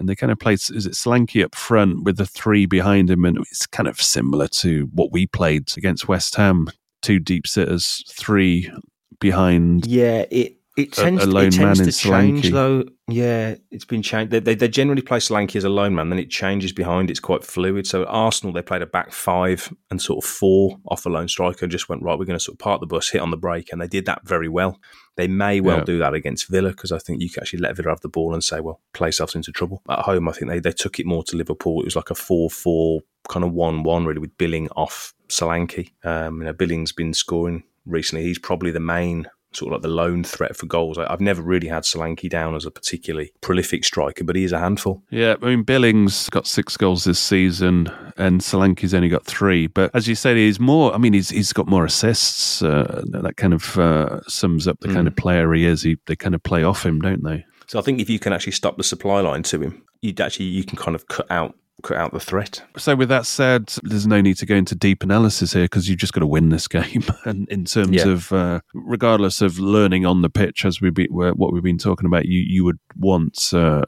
and 0.00 0.08
they 0.08 0.16
kind 0.16 0.32
of 0.32 0.38
play 0.38 0.54
is 0.54 0.70
it 0.70 0.94
Solanke 0.94 1.44
up 1.44 1.54
front 1.54 2.04
with 2.04 2.16
the 2.16 2.26
three 2.26 2.66
behind 2.66 3.10
him, 3.10 3.24
and 3.24 3.38
it's 3.38 3.66
kind 3.66 3.86
of 3.86 4.00
similar 4.00 4.48
to 4.48 4.88
what 4.94 5.12
we 5.12 5.26
played 5.26 5.68
against 5.76 6.08
West 6.08 6.34
Ham. 6.34 6.68
Two 7.02 7.18
deep 7.18 7.46
sitters, 7.46 8.02
three 8.08 8.72
behind. 9.20 9.86
Yeah, 9.86 10.24
it 10.30 10.56
it 10.76 10.92
tends, 10.92 11.22
a 11.22 11.26
lone 11.26 11.46
it 11.48 11.52
tends 11.54 11.80
to 11.80 11.92
change 11.92 12.44
Solanke. 12.44 12.52
though. 12.52 12.84
Yeah, 13.08 13.56
it's 13.70 13.84
been 13.84 14.02
changed. 14.02 14.30
They, 14.30 14.38
they, 14.38 14.54
they 14.54 14.68
generally 14.68 15.02
play 15.02 15.18
Solanke 15.18 15.56
as 15.56 15.64
a 15.64 15.68
lone 15.68 15.94
man, 15.96 16.10
then 16.10 16.18
it 16.18 16.30
changes 16.30 16.72
behind. 16.72 17.10
It's 17.10 17.18
quite 17.20 17.44
fluid. 17.44 17.86
So 17.86 18.02
at 18.02 18.08
Arsenal, 18.08 18.52
they 18.52 18.62
played 18.62 18.80
a 18.82 18.86
back 18.86 19.12
five 19.12 19.72
and 19.90 20.00
sort 20.00 20.24
of 20.24 20.30
four 20.30 20.78
off 20.86 21.04
a 21.06 21.08
lone 21.08 21.26
striker. 21.28 21.64
and 21.64 21.72
Just 21.72 21.88
went 21.88 22.02
right. 22.02 22.18
We're 22.18 22.24
going 22.24 22.38
to 22.38 22.44
sort 22.44 22.54
of 22.54 22.60
park 22.60 22.80
the 22.80 22.86
bus, 22.86 23.08
hit 23.10 23.20
on 23.20 23.30
the 23.32 23.36
brake, 23.36 23.70
and 23.72 23.80
they 23.82 23.88
did 23.88 24.06
that 24.06 24.26
very 24.26 24.48
well. 24.48 24.78
They 25.16 25.26
may 25.26 25.60
well 25.60 25.78
Yeah. 25.78 25.84
do 25.84 25.98
that 25.98 26.14
against 26.14 26.48
Villa 26.48 26.70
because 26.70 26.92
I 26.92 26.98
think 26.98 27.20
you 27.20 27.28
can 27.28 27.42
actually 27.42 27.58
let 27.60 27.76
Villa 27.76 27.88
have 27.90 28.00
the 28.00 28.08
ball 28.08 28.32
and 28.32 28.42
say, 28.44 28.60
well, 28.60 28.80
play 28.94 29.08
yourselves 29.08 29.34
into 29.34 29.50
trouble. 29.52 29.82
At 29.90 30.00
home, 30.00 30.28
I 30.28 30.32
think 30.32 30.50
they, 30.50 30.60
they 30.60 30.72
took 30.72 31.00
it 31.00 31.04
more 31.06 31.24
to 31.24 31.36
Liverpool. 31.36 31.80
It 31.82 31.86
was 31.86 31.96
like 31.96 32.10
a 32.10 32.14
4 32.14 32.48
4 32.48 33.00
kind 33.28 33.44
of 33.44 33.52
1 33.52 33.82
1, 33.82 34.04
really, 34.06 34.20
with 34.20 34.38
Billing 34.38 34.68
off 34.70 35.14
Solanke. 35.28 35.90
Um, 36.04 36.38
you 36.38 36.44
know, 36.44 36.52
Billing's 36.52 36.92
been 36.92 37.12
scoring 37.12 37.64
recently. 37.86 38.24
He's 38.24 38.38
probably 38.38 38.70
the 38.70 38.80
main 38.80 39.26
sort 39.52 39.72
of 39.72 39.78
like 39.78 39.82
the 39.82 39.88
lone 39.88 40.24
threat 40.24 40.56
for 40.56 40.66
goals. 40.66 40.98
I, 40.98 41.12
I've 41.12 41.20
never 41.20 41.42
really 41.42 41.68
had 41.68 41.84
Solanke 41.84 42.28
down 42.28 42.54
as 42.54 42.64
a 42.64 42.70
particularly 42.70 43.32
prolific 43.40 43.84
striker, 43.84 44.24
but 44.24 44.36
he 44.36 44.44
is 44.44 44.52
a 44.52 44.58
handful. 44.58 45.02
Yeah, 45.10 45.36
I 45.42 45.46
mean 45.46 45.62
Billing's 45.62 46.28
got 46.30 46.46
six 46.46 46.76
goals 46.76 47.04
this 47.04 47.18
season, 47.18 47.90
and 48.16 48.40
Solanke's 48.40 48.94
only 48.94 49.08
got 49.08 49.24
three. 49.24 49.66
But 49.66 49.90
as 49.94 50.08
you 50.08 50.14
said, 50.14 50.36
he's 50.36 50.60
more. 50.60 50.94
I 50.94 50.98
mean, 50.98 51.12
he's 51.12 51.30
he's 51.30 51.52
got 51.52 51.66
more 51.66 51.84
assists. 51.84 52.62
Uh, 52.62 53.02
that 53.06 53.36
kind 53.36 53.54
of 53.54 53.78
uh, 53.78 54.20
sums 54.22 54.68
up 54.68 54.80
the 54.80 54.92
kind 54.92 55.06
of 55.06 55.16
player 55.16 55.52
he 55.52 55.66
is. 55.66 55.82
He, 55.82 55.96
they 56.06 56.16
kind 56.16 56.34
of 56.34 56.42
play 56.42 56.62
off 56.62 56.84
him, 56.84 57.00
don't 57.00 57.24
they? 57.24 57.44
So 57.66 57.78
I 57.78 57.82
think 57.82 58.00
if 58.00 58.10
you 58.10 58.18
can 58.18 58.32
actually 58.32 58.52
stop 58.52 58.76
the 58.76 58.84
supply 58.84 59.20
line 59.20 59.42
to 59.44 59.60
him, 59.62 59.84
you'd 60.02 60.20
actually 60.20 60.46
you 60.46 60.64
can 60.64 60.76
kind 60.76 60.94
of 60.94 61.06
cut 61.08 61.30
out 61.30 61.54
cut 61.80 61.96
out 61.96 62.12
the 62.12 62.20
threat. 62.20 62.62
So, 62.76 62.94
with 62.96 63.08
that 63.08 63.26
said, 63.26 63.72
there's 63.82 64.06
no 64.06 64.20
need 64.20 64.36
to 64.38 64.46
go 64.46 64.54
into 64.54 64.74
deep 64.74 65.02
analysis 65.02 65.52
here 65.52 65.64
because 65.64 65.88
you've 65.88 65.98
just 65.98 66.12
got 66.12 66.20
to 66.20 66.26
win 66.26 66.48
this 66.50 66.68
game. 66.68 67.04
and 67.24 67.48
in 67.48 67.64
terms 67.64 67.90
Yeah. 67.90 68.08
of, 68.08 68.32
uh, 68.32 68.60
regardless 68.74 69.40
of 69.40 69.58
learning 69.58 70.06
on 70.06 70.22
the 70.22 70.30
pitch, 70.30 70.64
as 70.64 70.80
we 70.80 70.90
be, 70.90 71.06
what 71.10 71.52
we've 71.52 71.62
been 71.62 71.78
talking 71.78 72.06
about, 72.06 72.26
you 72.26 72.40
you 72.40 72.64
would 72.64 72.78
want. 72.96 73.52
Uh, 73.52 73.82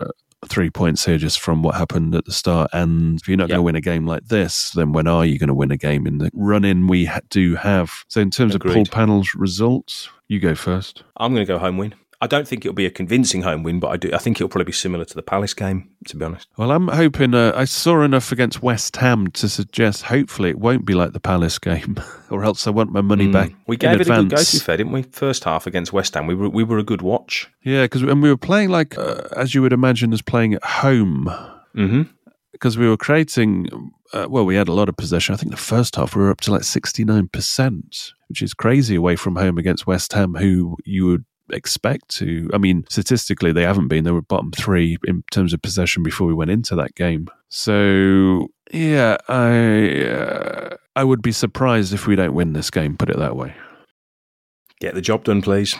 Three 0.48 0.70
points 0.70 1.04
here 1.04 1.18
just 1.18 1.38
from 1.38 1.62
what 1.62 1.76
happened 1.76 2.16
at 2.16 2.24
the 2.24 2.32
start. 2.32 2.68
And 2.72 3.20
if 3.20 3.28
you're 3.28 3.36
not 3.36 3.46
going 3.48 3.58
to 3.58 3.62
win 3.62 3.76
a 3.76 3.80
game 3.80 4.08
like 4.08 4.24
this, 4.26 4.70
then 4.72 4.90
when 4.92 5.06
are 5.06 5.24
you 5.24 5.38
going 5.38 5.46
to 5.46 5.54
win 5.54 5.70
a 5.70 5.76
game 5.76 6.04
in 6.04 6.18
the 6.18 6.30
run 6.34 6.64
in 6.64 6.88
we 6.88 7.04
ha- 7.04 7.20
do 7.30 7.54
have? 7.54 7.92
So, 8.08 8.20
in 8.20 8.32
terms 8.32 8.52
of 8.56 8.60
Agreed. 8.60 8.74
Pools 8.74 8.88
Panel 8.88 9.22
results, 9.36 10.08
you 10.26 10.40
go 10.40 10.56
first. 10.56 11.04
I'm 11.18 11.32
going 11.32 11.46
to 11.46 11.52
go 11.52 11.60
home 11.60 11.76
win. 11.78 11.94
I 12.22 12.28
don't 12.28 12.46
think 12.46 12.64
it'll 12.64 12.72
be 12.74 12.86
a 12.86 12.90
convincing 12.90 13.42
home 13.42 13.64
win, 13.64 13.80
but 13.80 13.88
I 13.88 13.96
do. 13.96 14.10
I 14.14 14.18
think 14.18 14.36
it'll 14.36 14.48
probably 14.48 14.66
be 14.66 14.72
similar 14.72 15.04
to 15.04 15.14
the 15.14 15.22
Palace 15.24 15.54
game, 15.54 15.90
to 16.06 16.16
be 16.16 16.24
honest. 16.24 16.46
Well, 16.56 16.70
I'm 16.70 16.86
hoping. 16.86 17.34
Uh, 17.34 17.52
I 17.54 17.64
saw 17.64 18.00
enough 18.02 18.30
against 18.30 18.62
West 18.62 18.96
Ham 18.98 19.26
to 19.32 19.48
suggest 19.48 20.04
hopefully 20.04 20.50
it 20.50 20.58
won't 20.60 20.84
be 20.86 20.94
like 20.94 21.12
the 21.14 21.20
Palace 21.20 21.58
game, 21.58 21.96
or 22.30 22.44
else 22.44 22.66
I 22.66 22.70
want 22.70 22.92
my 22.92 23.00
money 23.00 23.26
Mm. 23.26 23.32
back. 23.32 23.52
We 23.66 23.76
gave 23.76 23.90
it 24.00 24.02
a 24.02 24.04
good 24.04 24.06
go, 24.06 24.20
advance. 24.20 24.52
to 24.52 24.60
fair, 24.60 24.76
didn't 24.76 24.92
we? 24.92 25.02
First 25.02 25.42
half 25.44 25.66
against 25.66 25.92
West 25.92 26.14
Ham, 26.14 26.28
we 26.28 26.34
were 26.36 26.48
we 26.48 26.62
were 26.62 26.78
a 26.78 26.84
good 26.84 27.02
watch. 27.02 27.50
Yeah, 27.64 27.82
because 27.82 28.02
and 28.02 28.22
we 28.22 28.28
were 28.28 28.36
playing 28.36 28.68
like 28.70 28.96
uh, 28.96 29.22
as 29.36 29.54
you 29.54 29.60
would 29.62 29.72
imagine 29.72 30.12
as 30.12 30.22
playing 30.22 30.54
at 30.54 30.64
home. 30.64 31.24
Mm-hmm. 31.76 32.02
Because 32.52 32.78
we 32.78 32.88
were 32.88 32.96
creating, 32.98 33.68
uh, 34.12 34.26
well, 34.30 34.44
we 34.44 34.54
had 34.54 34.68
a 34.68 34.72
lot 34.72 34.88
of 34.88 34.96
possession. 34.96 35.34
I 35.34 35.38
think 35.38 35.50
the 35.50 35.56
first 35.56 35.96
half 35.96 36.14
we 36.14 36.22
were 36.22 36.30
up 36.30 36.40
to 36.42 36.52
like 36.52 36.62
sixty 36.62 37.04
nine 37.04 37.26
percent, 37.26 38.12
which 38.28 38.42
is 38.42 38.54
crazy 38.54 38.94
away 38.94 39.16
from 39.16 39.34
home 39.34 39.58
against 39.58 39.88
West 39.88 40.12
Ham, 40.12 40.34
who 40.34 40.76
you 40.84 41.06
would 41.06 41.24
expect 41.52 42.08
to. 42.16 42.50
I 42.52 42.58
mean, 42.58 42.84
statistically, 42.88 43.52
they 43.52 43.62
haven't 43.62 43.88
been. 43.88 44.04
They 44.04 44.10
were 44.10 44.22
bottom 44.22 44.52
three 44.52 44.98
in 45.06 45.22
terms 45.30 45.52
of 45.52 45.62
possession 45.62 46.02
before 46.02 46.26
we 46.26 46.34
went 46.34 46.50
into 46.50 46.74
that 46.76 46.94
game. 46.94 47.28
So 47.48 48.48
yeah, 48.72 49.16
I 49.28 50.04
uh, 50.04 50.76
I 50.96 51.04
would 51.04 51.22
be 51.22 51.32
surprised 51.32 51.92
if 51.92 52.06
we 52.06 52.16
don't 52.16 52.34
win 52.34 52.52
this 52.52 52.70
game. 52.70 52.96
Put 52.96 53.10
it 53.10 53.18
that 53.18 53.36
way. 53.36 53.54
Get 54.80 54.94
the 54.94 55.00
job 55.00 55.24
done, 55.24 55.42
please. 55.42 55.76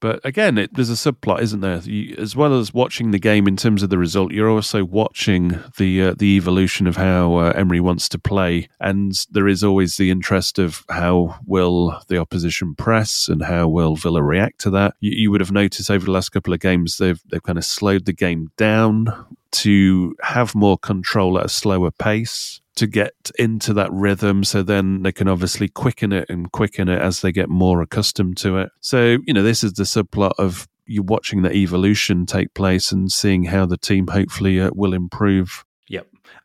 But 0.00 0.20
again, 0.24 0.58
it, 0.58 0.74
there's 0.74 0.90
a 0.90 0.92
subplot, 0.92 1.40
isn't 1.42 1.60
there? 1.60 1.78
You, 1.78 2.14
as 2.18 2.36
well 2.36 2.58
as 2.58 2.72
watching 2.72 3.10
the 3.10 3.18
game 3.18 3.48
in 3.48 3.56
terms 3.56 3.82
of 3.82 3.90
the 3.90 3.98
result, 3.98 4.32
you're 4.32 4.50
also 4.50 4.84
watching 4.84 5.58
the 5.76 6.02
uh, 6.02 6.14
the 6.16 6.36
evolution 6.36 6.86
of 6.86 6.96
how 6.96 7.36
uh, 7.36 7.52
Emery 7.56 7.80
wants 7.80 8.08
to 8.10 8.18
play, 8.18 8.68
and 8.80 9.12
there 9.30 9.48
is 9.48 9.64
always 9.64 9.96
the 9.96 10.10
interest 10.10 10.58
of 10.58 10.84
how 10.88 11.40
will 11.44 12.00
the 12.08 12.18
opposition 12.18 12.74
press 12.74 13.28
and 13.28 13.42
how 13.42 13.68
will 13.68 13.96
Villa 13.96 14.22
react 14.22 14.60
to 14.60 14.70
that. 14.70 14.94
You, 15.00 15.12
you 15.12 15.30
would 15.30 15.40
have 15.40 15.52
noticed 15.52 15.90
over 15.90 16.04
the 16.04 16.12
last 16.12 16.30
couple 16.30 16.52
of 16.52 16.60
games 16.60 16.98
they've 16.98 17.20
they've 17.30 17.42
kind 17.42 17.58
of 17.58 17.64
slowed 17.64 18.04
the 18.04 18.12
game 18.12 18.52
down 18.56 19.26
to 19.50 20.14
have 20.22 20.54
more 20.54 20.78
control 20.78 21.38
at 21.38 21.46
a 21.46 21.48
slower 21.48 21.90
pace 21.90 22.60
to 22.76 22.86
get 22.86 23.30
into 23.38 23.72
that 23.74 23.90
rhythm 23.92 24.44
so 24.44 24.62
then 24.62 25.02
they 25.02 25.10
can 25.10 25.26
obviously 25.26 25.68
quicken 25.68 26.12
it 26.12 26.26
and 26.28 26.52
quicken 26.52 26.88
it 26.88 27.00
as 27.02 27.22
they 27.22 27.32
get 27.32 27.48
more 27.48 27.82
accustomed 27.82 28.36
to 28.36 28.56
it 28.56 28.70
so 28.80 29.18
you 29.26 29.34
know 29.34 29.42
this 29.42 29.64
is 29.64 29.72
the 29.72 29.82
subplot 29.82 30.32
of 30.38 30.68
you 30.88 31.02
watching 31.02 31.42
the 31.42 31.52
evolution 31.52 32.26
take 32.26 32.54
place 32.54 32.90
and 32.90 33.12
seeing 33.12 33.44
how 33.44 33.66
the 33.66 33.76
team 33.76 34.06
hopefully 34.08 34.60
uh, 34.60 34.70
will 34.74 34.94
improve. 34.94 35.64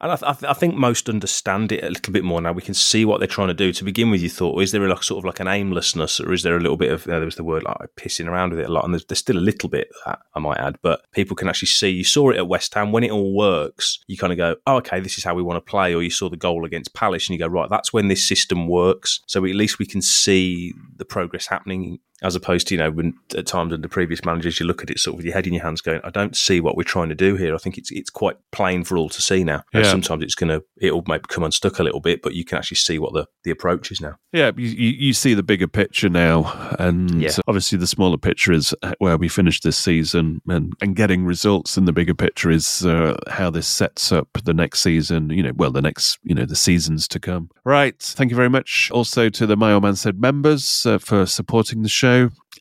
And 0.02 0.12
I, 0.12 0.16
th- 0.16 0.30
I, 0.30 0.34
th- 0.34 0.50
I 0.50 0.54
think 0.54 0.76
most 0.76 1.10
understand 1.10 1.72
it 1.72 1.84
a 1.84 1.90
little 1.90 2.12
bit 2.12 2.24
more 2.24 2.42
now. 2.42 2.52
We 2.52 2.62
can 2.62 2.74
see 2.74 3.06
what 3.06 3.20
they're 3.20 3.28
trying 3.28 3.48
to 3.48 3.54
do. 3.54 3.72
To 3.72 3.84
begin 3.84 4.10
with, 4.10 4.22
you 4.22 4.30
thought, 4.30 4.62
is 4.62 4.72
there 4.72 4.86
a 4.86 4.90
like, 4.90 5.04
sort 5.04 5.20
of 5.20 5.26
like 5.26 5.40
an 5.40 5.48
aimlessness, 5.48 6.20
or 6.20 6.34
is 6.34 6.44
there 6.44 6.58
a 6.58 6.60
little 6.60 6.78
bit 6.78 6.92
of, 6.92 7.08
uh, 7.08 7.20
there 7.20 7.26
was 7.26 7.36
the 7.36 7.44
word 7.44 7.64
like 7.64 7.78
pissing 7.96 8.28
around 8.28 8.52
with 8.52 8.60
it 8.60 8.70
a 8.70 8.72
lot, 8.72 8.84
and 8.84 8.94
there's, 8.94 9.06
there's 9.06 9.20
still 9.20 9.38
a 9.38 9.40
little 9.40 9.70
bit 9.70 9.90
that, 10.06 10.20
I 10.36 10.40
might 10.40 10.60
add, 10.60 10.78
but 10.82 11.10
people 11.12 11.36
can 11.36 11.48
actually 11.48 11.68
see. 11.68 11.90
You 11.90 12.04
saw 12.04 12.32
it 12.32 12.38
at 12.38 12.48
West 12.48 12.74
Ham. 12.74 12.92
When 12.92 13.04
it 13.04 13.12
all 13.12 13.34
works, 13.34 14.00
you 14.08 14.18
kind 14.18 14.34
of 14.34 14.38
go, 14.38 14.56
oh, 14.68 14.78
okay, 14.78 15.00
this 15.00 15.18
is 15.18 15.24
how 15.24 15.36
we 15.36 15.44
want 15.44 15.58
to 15.58 15.70
play. 15.70 15.94
Or 15.94 16.02
you 16.02 16.10
saw 16.10 16.30
the 16.30 16.38
goal 16.38 16.66
against 16.66 16.94
Palace, 16.94 17.30
and 17.30 17.38
you 17.38 17.40
go, 17.40 17.52
right, 17.52 17.70
that's 17.70 17.94
when 17.94 18.08
this 18.08 18.28
system 18.28 18.68
works. 18.68 19.22
So 19.28 19.46
at 19.46 19.56
least 19.56 19.80
we 19.80 19.86
can 19.86 20.02
see 20.02 20.74
the 20.98 21.06
progress 21.06 21.48
happening 21.48 22.00
as 22.24 22.36
opposed 22.36 22.68
to 22.68 22.76
you 22.76 22.80
know 22.80 22.90
when 22.92 23.14
at 23.38 23.46
times 23.46 23.74
under 23.74 23.88
previous 23.88 24.24
managers 24.26 24.60
you 24.60 24.66
look 24.66 24.82
at 24.82 24.90
it 24.90 25.00
sort 25.00 25.14
of 25.14 25.18
with 25.18 25.26
your 25.26 25.34
head 25.34 25.46
in 25.48 25.54
your 25.54 25.64
hands 25.64 25.82
going 25.82 26.00
I 26.04 26.10
don't 26.10 26.36
see 26.36 26.60
what 26.62 26.76
we're 26.78 26.84
trying 26.84 27.10
to 27.10 27.16
do 27.16 27.36
here. 27.36 27.54
I 27.54 27.58
think 27.58 27.78
it's 27.78 27.92
it's 27.92 28.10
quite 28.10 28.38
plain 28.52 28.84
for 28.84 28.98
all 28.98 29.10
to 29.10 29.22
see 29.22 29.44
now. 29.44 29.64
Yeah. 29.74 29.84
sometimes 29.84 30.24
it's 30.24 30.36
gonna 30.36 30.62
it'll 30.82 31.04
maybe 31.08 31.24
come 31.28 31.44
unstuck 31.44 31.80
a 31.80 31.84
little 31.84 32.00
bit 32.00 32.22
but 32.22 32.34
you 32.34 32.46
can 32.46 32.58
actually 32.58 32.78
see 32.78 32.98
what 33.00 33.14
the 33.14 33.28
the 33.44 33.52
approach 33.52 33.92
is 33.92 34.00
now. 34.02 34.16
Yeah 34.32 34.52
you, 34.56 34.68
you 34.68 35.14
see 35.14 35.34
the 35.34 35.44
bigger 35.44 35.68
picture 35.68 36.10
now 36.10 36.76
and 36.80 37.22
Yeah. 37.22 37.32
obviously 37.48 37.78
the 37.78 37.88
smaller 37.88 38.18
picture 38.18 38.52
is 38.52 38.74
where 39.00 39.18
we 39.18 39.28
finished 39.28 39.64
this 39.64 39.78
season 39.78 40.42
and, 40.48 40.74
and 40.82 40.96
getting 40.96 41.26
results 41.26 41.78
and 41.78 41.88
the 41.88 41.94
bigger 41.94 42.14
picture 42.16 42.50
is 42.50 42.86
uh, 42.86 43.18
how 43.30 43.50
this 43.50 43.68
sets 43.68 44.12
up 44.12 44.30
the 44.46 44.54
next 44.54 44.82
season 44.82 45.30
you 45.30 45.44
know 45.44 45.52
well 45.56 45.72
the 45.72 45.82
next 45.82 46.20
you 46.24 46.34
know 46.36 46.46
the 46.46 46.56
seasons 46.56 47.08
to 47.10 47.20
come. 47.20 47.50
Right 47.66 48.00
thank 48.00 48.30
you 48.32 48.36
very 48.38 48.50
much 48.50 48.90
also 48.94 49.30
to 49.30 49.46
the 49.46 49.58
my 49.58 49.74
old 49.74 49.84
man 49.84 49.96
said 49.96 50.20
members 50.22 50.86
uh, 50.86 50.98
for 50.98 51.26
supporting 51.26 51.84
the 51.84 51.90
show 51.90 52.13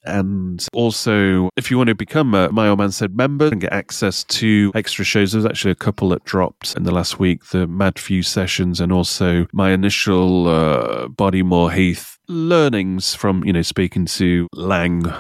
and 0.04 0.66
also, 0.72 1.48
if 1.56 1.70
you 1.70 1.76
want 1.76 1.88
to 1.88 1.94
become 1.94 2.34
a 2.34 2.50
My 2.50 2.68
Old 2.68 2.78
Man 2.78 2.90
Said 2.90 3.16
member 3.16 3.46
and 3.46 3.60
get 3.60 3.72
access 3.72 4.24
to 4.24 4.72
extra 4.74 5.04
shows, 5.04 5.32
there's 5.32 5.46
actually 5.46 5.70
a 5.70 5.76
couple 5.76 6.08
that 6.10 6.24
dropped 6.24 6.74
in 6.76 6.82
the 6.82 6.90
last 6.90 7.20
week 7.20 7.46
the 7.46 7.66
Mad 7.66 7.98
Few 7.98 8.22
sessions 8.22 8.80
and 8.80 8.92
also 8.92 9.46
my 9.52 9.70
initial 9.70 10.48
uh, 10.48 11.06
Bodymoor 11.06 11.72
Heath 11.72 12.18
learnings 12.26 13.14
from, 13.14 13.44
you 13.44 13.52
know, 13.52 13.62
speaking 13.62 14.06
to 14.06 14.48
Lange, 14.52 15.12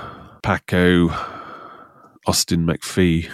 Paco, 0.42 1.08
Austin 2.26 2.66
McPhee, 2.66 3.30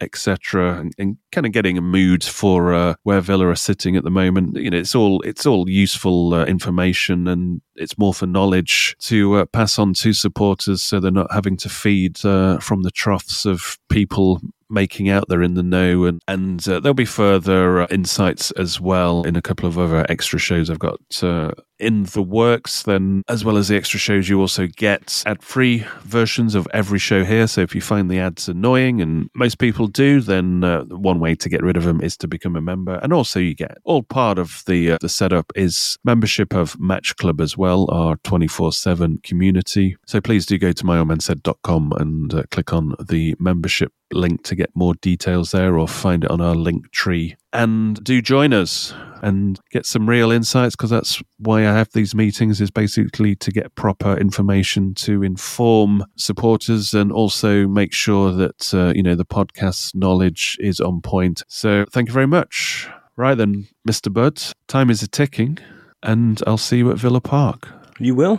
etc., 0.00 0.78
and, 0.78 0.92
and 0.98 1.16
kind 1.32 1.46
of 1.46 1.52
getting 1.52 1.78
a 1.78 1.82
mood 1.82 2.24
for 2.24 2.72
uh, 2.72 2.94
where 3.02 3.20
Villa 3.20 3.48
are 3.48 3.56
sitting 3.56 3.96
at 3.96 4.04
the 4.04 4.10
moment. 4.10 4.56
You 4.56 4.70
know, 4.70 4.78
it's 4.78 4.94
all 4.94 5.20
it's 5.22 5.46
all 5.46 5.68
useful 5.68 6.34
uh, 6.34 6.44
information, 6.44 7.26
and 7.28 7.60
it's 7.76 7.98
more 7.98 8.14
for 8.14 8.26
knowledge 8.26 8.96
to 9.00 9.34
uh, 9.34 9.44
pass 9.46 9.78
on 9.78 9.94
to 9.94 10.12
supporters, 10.12 10.82
so 10.82 11.00
they're 11.00 11.10
not 11.10 11.32
having 11.32 11.56
to 11.58 11.68
feed 11.68 12.24
uh, 12.24 12.58
from 12.58 12.82
the 12.82 12.90
troughs 12.90 13.46
of 13.46 13.78
people 13.88 14.40
making 14.70 15.08
out 15.08 15.24
they're 15.28 15.42
in 15.42 15.54
the 15.54 15.62
know 15.62 16.04
and 16.04 16.20
and 16.28 16.68
uh, 16.68 16.78
there'll 16.78 16.94
be 16.94 17.04
further 17.04 17.82
uh, 17.82 17.86
insights 17.90 18.50
as 18.52 18.78
well 18.80 19.22
in 19.22 19.34
a 19.34 19.42
couple 19.42 19.66
of 19.66 19.78
other 19.78 20.04
extra 20.10 20.38
shows 20.38 20.68
I've 20.68 20.78
got 20.78 21.00
uh, 21.22 21.52
in 21.78 22.04
the 22.04 22.22
works 22.22 22.82
then 22.84 23.22
as 23.28 23.44
well 23.44 23.56
as 23.56 23.68
the 23.68 23.76
extra 23.76 23.98
shows 23.98 24.28
you 24.28 24.40
also 24.40 24.66
get 24.66 25.22
ad 25.26 25.42
free 25.42 25.84
versions 26.02 26.54
of 26.54 26.66
every 26.72 26.98
show 26.98 27.24
here. 27.24 27.46
So 27.46 27.60
if 27.60 27.74
you 27.74 27.80
find 27.80 28.10
the 28.10 28.18
ads 28.18 28.48
annoying 28.48 29.00
and 29.00 29.28
most 29.34 29.58
people 29.58 29.86
do 29.86 30.20
then 30.20 30.64
uh, 30.64 30.84
one 30.84 31.20
way 31.20 31.34
to 31.36 31.48
get 31.48 31.62
rid 31.62 31.76
of 31.76 31.84
them 31.84 32.00
is 32.00 32.16
to 32.18 32.28
become 32.28 32.56
a 32.56 32.60
member. 32.60 32.98
And 33.02 33.12
also 33.12 33.40
you 33.40 33.54
get 33.54 33.78
all 33.84 34.02
part 34.02 34.38
of 34.38 34.62
the 34.66 34.92
uh, 34.92 34.98
the 35.00 35.08
setup 35.08 35.52
is 35.54 35.98
membership 36.04 36.54
of 36.54 36.78
Match 36.80 37.16
Club 37.16 37.40
as 37.40 37.56
well 37.56 37.88
our 37.90 38.16
24/7 38.18 39.22
community. 39.22 39.96
So 40.06 40.20
please 40.20 40.46
do 40.46 40.58
go 40.58 40.72
to 40.72 40.84
myoldmansaid.com 40.84 41.92
and 41.98 42.34
uh, 42.34 42.42
click 42.50 42.72
on 42.72 42.94
the 43.08 43.34
membership 43.38 43.92
link 44.12 44.42
to 44.44 44.54
get 44.54 44.70
more 44.74 44.94
details 44.94 45.50
there 45.50 45.78
or 45.78 45.86
find 45.86 46.24
it 46.24 46.30
on 46.30 46.40
our 46.40 46.54
link 46.54 46.90
tree 46.92 47.36
and 47.52 48.02
do 48.04 48.20
join 48.20 48.52
us 48.52 48.94
and 49.22 49.58
get 49.70 49.86
some 49.86 50.08
real 50.08 50.30
insights 50.30 50.76
because 50.76 50.90
that's 50.90 51.20
why 51.38 51.60
I 51.60 51.72
have 51.72 51.88
these 51.92 52.14
meetings 52.14 52.60
is 52.60 52.70
basically 52.70 53.34
to 53.36 53.50
get 53.50 53.74
proper 53.74 54.16
information 54.16 54.94
to 54.94 55.22
inform 55.22 56.04
supporters 56.16 56.94
and 56.94 57.10
also 57.10 57.66
make 57.66 57.92
sure 57.92 58.32
that 58.32 58.74
uh, 58.74 58.92
you 58.94 59.02
know 59.02 59.14
the 59.14 59.26
podcast 59.26 59.94
knowledge 59.94 60.56
is 60.60 60.80
on 60.80 61.00
point. 61.00 61.42
So 61.48 61.84
thank 61.90 62.08
you 62.08 62.14
very 62.14 62.26
much. 62.26 62.88
Right 63.16 63.34
then 63.34 63.68
Mr. 63.88 64.12
Budd 64.12 64.40
time 64.68 64.90
is 64.90 65.02
a 65.02 65.08
ticking 65.08 65.58
and 66.02 66.40
I'll 66.46 66.58
see 66.58 66.78
you 66.78 66.90
at 66.90 66.98
Villa 66.98 67.20
Park. 67.20 67.68
You 67.98 68.14
will 68.14 68.38